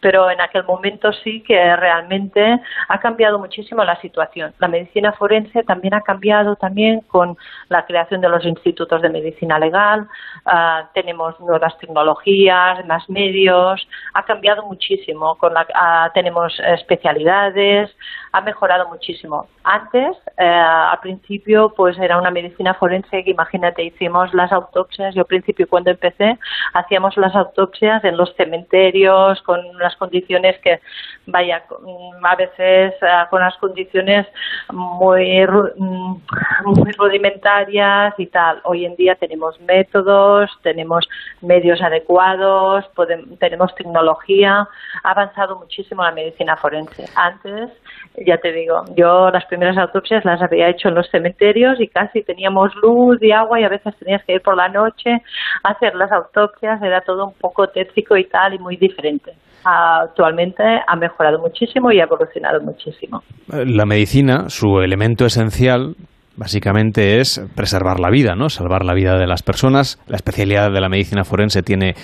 pero 0.00 0.30
en 0.30 0.40
aquel 0.40 0.64
momento 0.64 1.12
sí 1.12 1.42
que 1.42 1.76
realmente 1.76 2.60
ha 2.88 3.00
cambiado 3.00 3.38
muchísimo 3.38 3.82
la 3.84 4.00
situación. 4.00 4.54
La 4.58 4.68
medicina 4.68 5.12
forense 5.12 5.64
también 5.64 5.94
ha 5.94 6.02
cambiado 6.02 6.56
también 6.56 7.00
con 7.02 7.36
la 7.68 7.84
creación 7.86 8.20
de 8.20 8.28
los 8.28 8.44
institutos 8.44 9.02
de 9.02 9.08
medicina 9.08 9.58
legal, 9.58 10.06
ah, 10.44 10.88
tenemos 10.94 11.38
nuevas 11.40 11.76
tecnologías, 11.78 12.84
más 12.86 13.08
medios, 13.08 13.86
ha 14.14 14.22
cambiado 14.24 14.64
muchísimo. 14.66 15.36
Con 15.36 15.54
la, 15.54 15.66
ah, 15.74 16.10
tenemos 16.14 16.58
especialidades, 16.60 17.90
ha 18.32 18.40
mejorado 18.40 18.88
muchísimo. 18.88 19.46
Antes, 19.64 20.16
eh, 20.36 20.44
al 20.44 20.98
principio, 21.00 21.72
pues 21.76 21.98
era 21.98 22.18
una 22.18 22.30
medicina 22.30 22.74
forense 22.74 23.24
que 23.24 23.30
imagínate, 23.30 23.82
hicimos 23.82 24.32
las 24.34 24.52
autopsias. 24.52 25.14
Yo 25.14 25.22
al 25.22 25.26
principio 25.26 25.68
cuando 25.68 25.90
empecé 25.90 26.38
hacíamos 26.74 27.16
las 27.16 27.34
autopsias 27.34 28.04
en 28.04 28.16
los 28.16 28.34
cementerios 28.36 29.40
con 29.42 29.60
las 29.78 29.96
condiciones 29.96 30.58
que, 30.60 30.80
vaya, 31.26 31.62
a 32.22 32.36
veces 32.36 32.94
eh, 33.02 33.24
con 33.30 33.40
las 33.40 33.56
condiciones 33.58 34.26
mm, 34.72 34.98
muy 36.64 36.92
rudimentarias 36.92 38.14
y 38.18 38.26
tal. 38.26 38.60
Hoy 38.64 38.84
en 38.84 38.96
día 38.96 39.14
tenemos 39.14 39.60
métodos, 39.60 40.50
tenemos 40.62 41.08
medios 41.40 41.80
adecuados, 41.82 42.84
tenemos 43.38 43.74
tecnología. 43.74 44.68
Ha 45.02 45.10
avanzado 45.10 45.58
muchísimo 45.58 46.02
la 46.02 46.12
medicina 46.12 46.56
forense. 46.56 47.06
Antes, 47.14 47.70
ya 48.26 48.38
te 48.38 48.52
digo, 48.52 48.84
yo 48.96 49.30
las 49.30 49.44
primeras 49.46 49.76
autopsias 49.78 50.24
las 50.24 50.40
había 50.42 50.68
hecho 50.68 50.88
en 50.88 50.94
los 50.94 51.08
cementerios 51.10 51.80
y 51.80 51.88
casi 51.88 52.22
teníamos 52.22 52.74
luz 52.82 53.18
y 53.20 53.32
agua 53.32 53.60
y 53.60 53.64
a 53.64 53.68
veces 53.68 53.94
tenías 53.98 54.24
que 54.24 54.34
ir 54.34 54.42
por 54.42 54.56
la 54.56 54.68
noche 54.68 55.10
a 55.64 55.70
hacer 55.70 55.94
las 55.94 56.10
autopsias, 56.12 56.82
era 56.82 57.00
todo 57.00 57.26
un 57.26 57.34
poco 57.34 57.68
tétrico 57.68 58.16
y 58.16 58.24
tal 58.24 58.54
y 58.54 58.58
muy 58.58 58.76
diferente. 58.76 59.32
Actualmente 59.64 60.62
ha 60.86 60.96
mejorado 60.96 61.38
muchísimo 61.40 61.90
y 61.90 62.00
ha 62.00 62.04
evolucionado 62.04 62.60
muchísimo. 62.60 63.22
La 63.48 63.84
medicina, 63.84 64.48
su 64.48 64.80
elemento 64.80 65.26
esencial, 65.26 65.94
básicamente 66.38 67.20
es 67.20 67.42
preservar 67.54 67.98
la 68.00 68.10
vida, 68.10 68.34
¿no? 68.36 68.48
Salvar 68.48 68.84
la 68.84 68.94
vida 68.94 69.18
de 69.18 69.26
las 69.26 69.42
personas. 69.42 69.98
La 70.06 70.16
especialidad 70.16 70.70
de 70.70 70.80
la 70.80 70.88
medicina 70.88 71.24
forense 71.24 71.62
tiene 71.62 71.94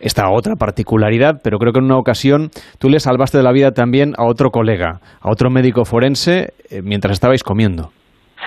esta 0.00 0.30
otra 0.30 0.56
particularidad, 0.56 1.40
pero 1.42 1.58
creo 1.58 1.72
que 1.72 1.78
en 1.78 1.86
una 1.86 1.96
ocasión 1.96 2.50
tú 2.78 2.90
le 2.90 3.00
salvaste 3.00 3.38
de 3.38 3.44
la 3.44 3.52
vida 3.52 3.70
también 3.70 4.14
a 4.18 4.24
otro 4.24 4.50
colega, 4.50 5.00
a 5.20 5.30
otro 5.30 5.48
médico 5.48 5.84
forense, 5.84 6.54
eh, 6.70 6.82
mientras 6.82 7.12
estabais 7.12 7.42
comiendo. 7.42 7.92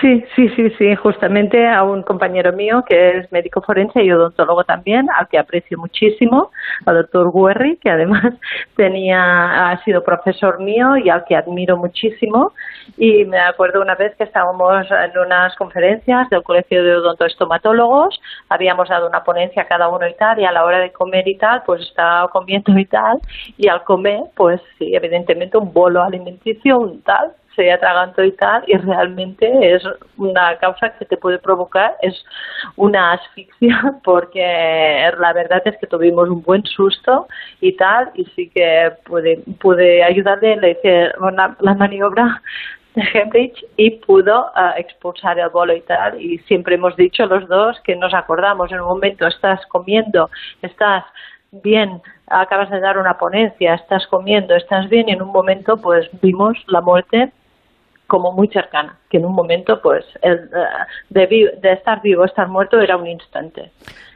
Sí, 0.00 0.22
sí, 0.36 0.48
sí, 0.50 0.70
sí, 0.78 0.94
justamente 0.96 1.66
a 1.66 1.82
un 1.82 2.02
compañero 2.02 2.52
mío 2.52 2.84
que 2.86 3.18
es 3.18 3.32
médico 3.32 3.62
forense 3.62 4.04
y 4.04 4.12
odontólogo 4.12 4.62
también, 4.62 5.08
al 5.10 5.26
que 5.28 5.38
aprecio 5.38 5.76
muchísimo, 5.76 6.52
al 6.86 6.96
doctor 6.98 7.32
Guerri, 7.32 7.78
que 7.78 7.90
además 7.90 8.34
tenía, 8.76 9.70
ha 9.70 9.82
sido 9.84 10.04
profesor 10.04 10.60
mío 10.60 10.96
y 10.96 11.08
al 11.08 11.24
que 11.24 11.34
admiro 11.34 11.76
muchísimo. 11.76 12.52
Y 12.96 13.24
me 13.24 13.40
acuerdo 13.40 13.80
una 13.80 13.96
vez 13.96 14.14
que 14.16 14.24
estábamos 14.24 14.86
en 14.90 15.18
unas 15.18 15.56
conferencias 15.56 16.28
del 16.30 16.44
Colegio 16.44 16.84
de 16.84 16.96
Odontoestomatólogos, 16.96 18.20
habíamos 18.48 18.88
dado 18.88 19.08
una 19.08 19.24
ponencia 19.24 19.64
cada 19.64 19.88
uno 19.88 20.06
y 20.06 20.14
tal, 20.14 20.38
y 20.38 20.44
a 20.44 20.52
la 20.52 20.64
hora 20.64 20.78
de 20.78 20.92
comer 20.92 21.26
y 21.26 21.36
tal, 21.38 21.62
pues 21.66 21.82
estaba 21.82 22.28
comiendo 22.28 22.78
y 22.78 22.86
tal, 22.86 23.18
y 23.56 23.68
al 23.68 23.82
comer, 23.82 24.20
pues 24.36 24.60
sí, 24.78 24.94
evidentemente 24.94 25.58
un 25.58 25.72
bolo 25.72 26.02
alimenticio, 26.02 26.78
un 26.78 27.02
tal, 27.02 27.32
se 27.54 27.72
atragantó 27.72 28.22
y 28.22 28.32
tal, 28.32 28.62
y 28.66 28.76
realmente 28.76 29.74
es 29.74 29.82
una 30.16 30.56
causa 30.58 30.90
que 30.90 31.04
te 31.04 31.16
puede 31.16 31.38
provocar, 31.38 31.96
es 32.02 32.24
una 32.76 33.12
asfixia, 33.12 33.96
porque 34.04 35.10
la 35.18 35.32
verdad 35.32 35.62
es 35.64 35.76
que 35.78 35.86
tuvimos 35.86 36.28
un 36.28 36.42
buen 36.42 36.64
susto 36.64 37.26
y 37.60 37.72
tal, 37.76 38.10
y 38.14 38.24
sí 38.36 38.50
que 38.54 38.92
pude, 39.04 39.42
pude 39.60 40.02
ayudarle, 40.02 40.56
le 40.56 40.70
hice 40.72 41.10
la 41.60 41.74
maniobra 41.74 42.40
de 42.94 43.02
Hembridge 43.12 43.64
y 43.76 43.90
pudo 43.90 44.50
ah, 44.54 44.74
expulsar 44.76 45.38
el 45.38 45.48
bolo 45.50 45.74
y 45.74 45.80
tal. 45.82 46.20
Y 46.20 46.38
siempre 46.40 46.74
hemos 46.74 46.96
dicho 46.96 47.26
los 47.26 47.46
dos 47.48 47.78
que 47.84 47.96
nos 47.96 48.14
acordamos 48.14 48.72
en 48.72 48.80
un 48.80 48.88
momento 48.88 49.26
estás 49.26 49.64
comiendo, 49.66 50.30
estás 50.62 51.04
bien, 51.50 52.02
acabas 52.26 52.70
de 52.70 52.80
dar 52.80 52.98
una 52.98 53.18
ponencia, 53.18 53.74
estás 53.74 54.06
comiendo, 54.08 54.54
estás 54.54 54.88
bien 54.88 55.08
y 55.08 55.12
en 55.12 55.22
un 55.22 55.32
momento 55.32 55.76
pues 55.76 56.08
vimos 56.20 56.58
la 56.66 56.80
muerte 56.80 57.32
como 58.08 58.32
muy 58.32 58.48
cercana, 58.48 58.96
que 59.10 59.18
en 59.18 59.26
un 59.26 59.34
momento, 59.34 59.80
pues, 59.82 60.04
el, 60.22 60.50
eh, 61.14 61.52
de, 61.60 61.72
estar 61.72 62.00
vivo, 62.02 62.24
estar 62.24 62.48
muerto 62.48 62.80
era 62.80 62.96
un 62.96 63.06
instante. 63.06 63.70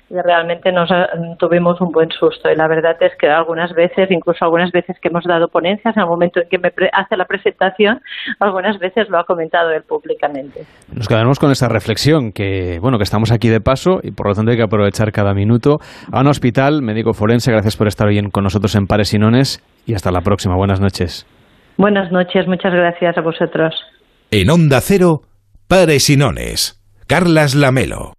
Y 0.08 0.14
realmente 0.14 0.72
nos 0.72 0.90
eh, 0.90 1.06
tuvimos 1.38 1.80
un 1.80 1.90
buen 1.92 2.10
susto. 2.10 2.50
Y 2.50 2.56
la 2.56 2.68
verdad 2.68 2.96
es 3.00 3.12
que 3.18 3.28
algunas 3.28 3.72
veces, 3.74 4.10
incluso 4.10 4.44
algunas 4.44 4.72
veces 4.72 4.98
que 5.00 5.08
hemos 5.08 5.24
dado 5.24 5.48
ponencias, 5.48 5.94
en 5.94 6.02
el 6.02 6.08
momento 6.08 6.40
en 6.40 6.48
que 6.48 6.58
me 6.58 6.70
hace 6.92 7.16
la 7.16 7.26
presentación, 7.26 8.00
algunas 8.40 8.78
veces 8.78 9.08
lo 9.10 9.18
ha 9.18 9.24
comentado 9.24 9.70
él 9.70 9.82
públicamente. 9.82 10.62
Nos 10.94 11.06
quedamos 11.06 11.38
con 11.38 11.50
esa 11.50 11.68
reflexión 11.68 12.32
que, 12.32 12.78
bueno, 12.80 12.96
que 12.96 13.04
estamos 13.04 13.30
aquí 13.30 13.48
de 13.48 13.60
paso 13.60 14.00
y 14.02 14.12
por 14.12 14.28
lo 14.28 14.34
tanto 14.34 14.50
hay 14.50 14.56
que 14.56 14.64
aprovechar 14.64 15.12
cada 15.12 15.34
minuto. 15.34 15.78
A 16.10 16.20
un 16.20 16.28
hospital, 16.28 16.80
médico 16.82 17.12
forense, 17.12 17.52
gracias 17.52 17.76
por 17.76 17.88
estar 17.88 18.08
hoy 18.08 18.20
con 18.30 18.44
nosotros 18.44 18.74
en 18.74 18.86
Pares 18.86 19.12
y 19.14 19.18
Nones 19.18 19.62
y 19.86 19.94
hasta 19.94 20.10
la 20.10 20.20
próxima. 20.20 20.56
Buenas 20.56 20.80
noches. 20.80 21.26
Buenas 21.82 22.12
noches, 22.12 22.46
muchas 22.46 22.72
gracias 22.72 23.18
a 23.18 23.22
vosotros. 23.22 23.74
En 24.30 24.50
Onda 24.50 24.80
Cero, 24.80 25.22
Pares 25.66 26.10
y 26.10 26.16
Nones, 26.16 26.80
Carlas 27.08 27.56
Lamelo. 27.56 28.12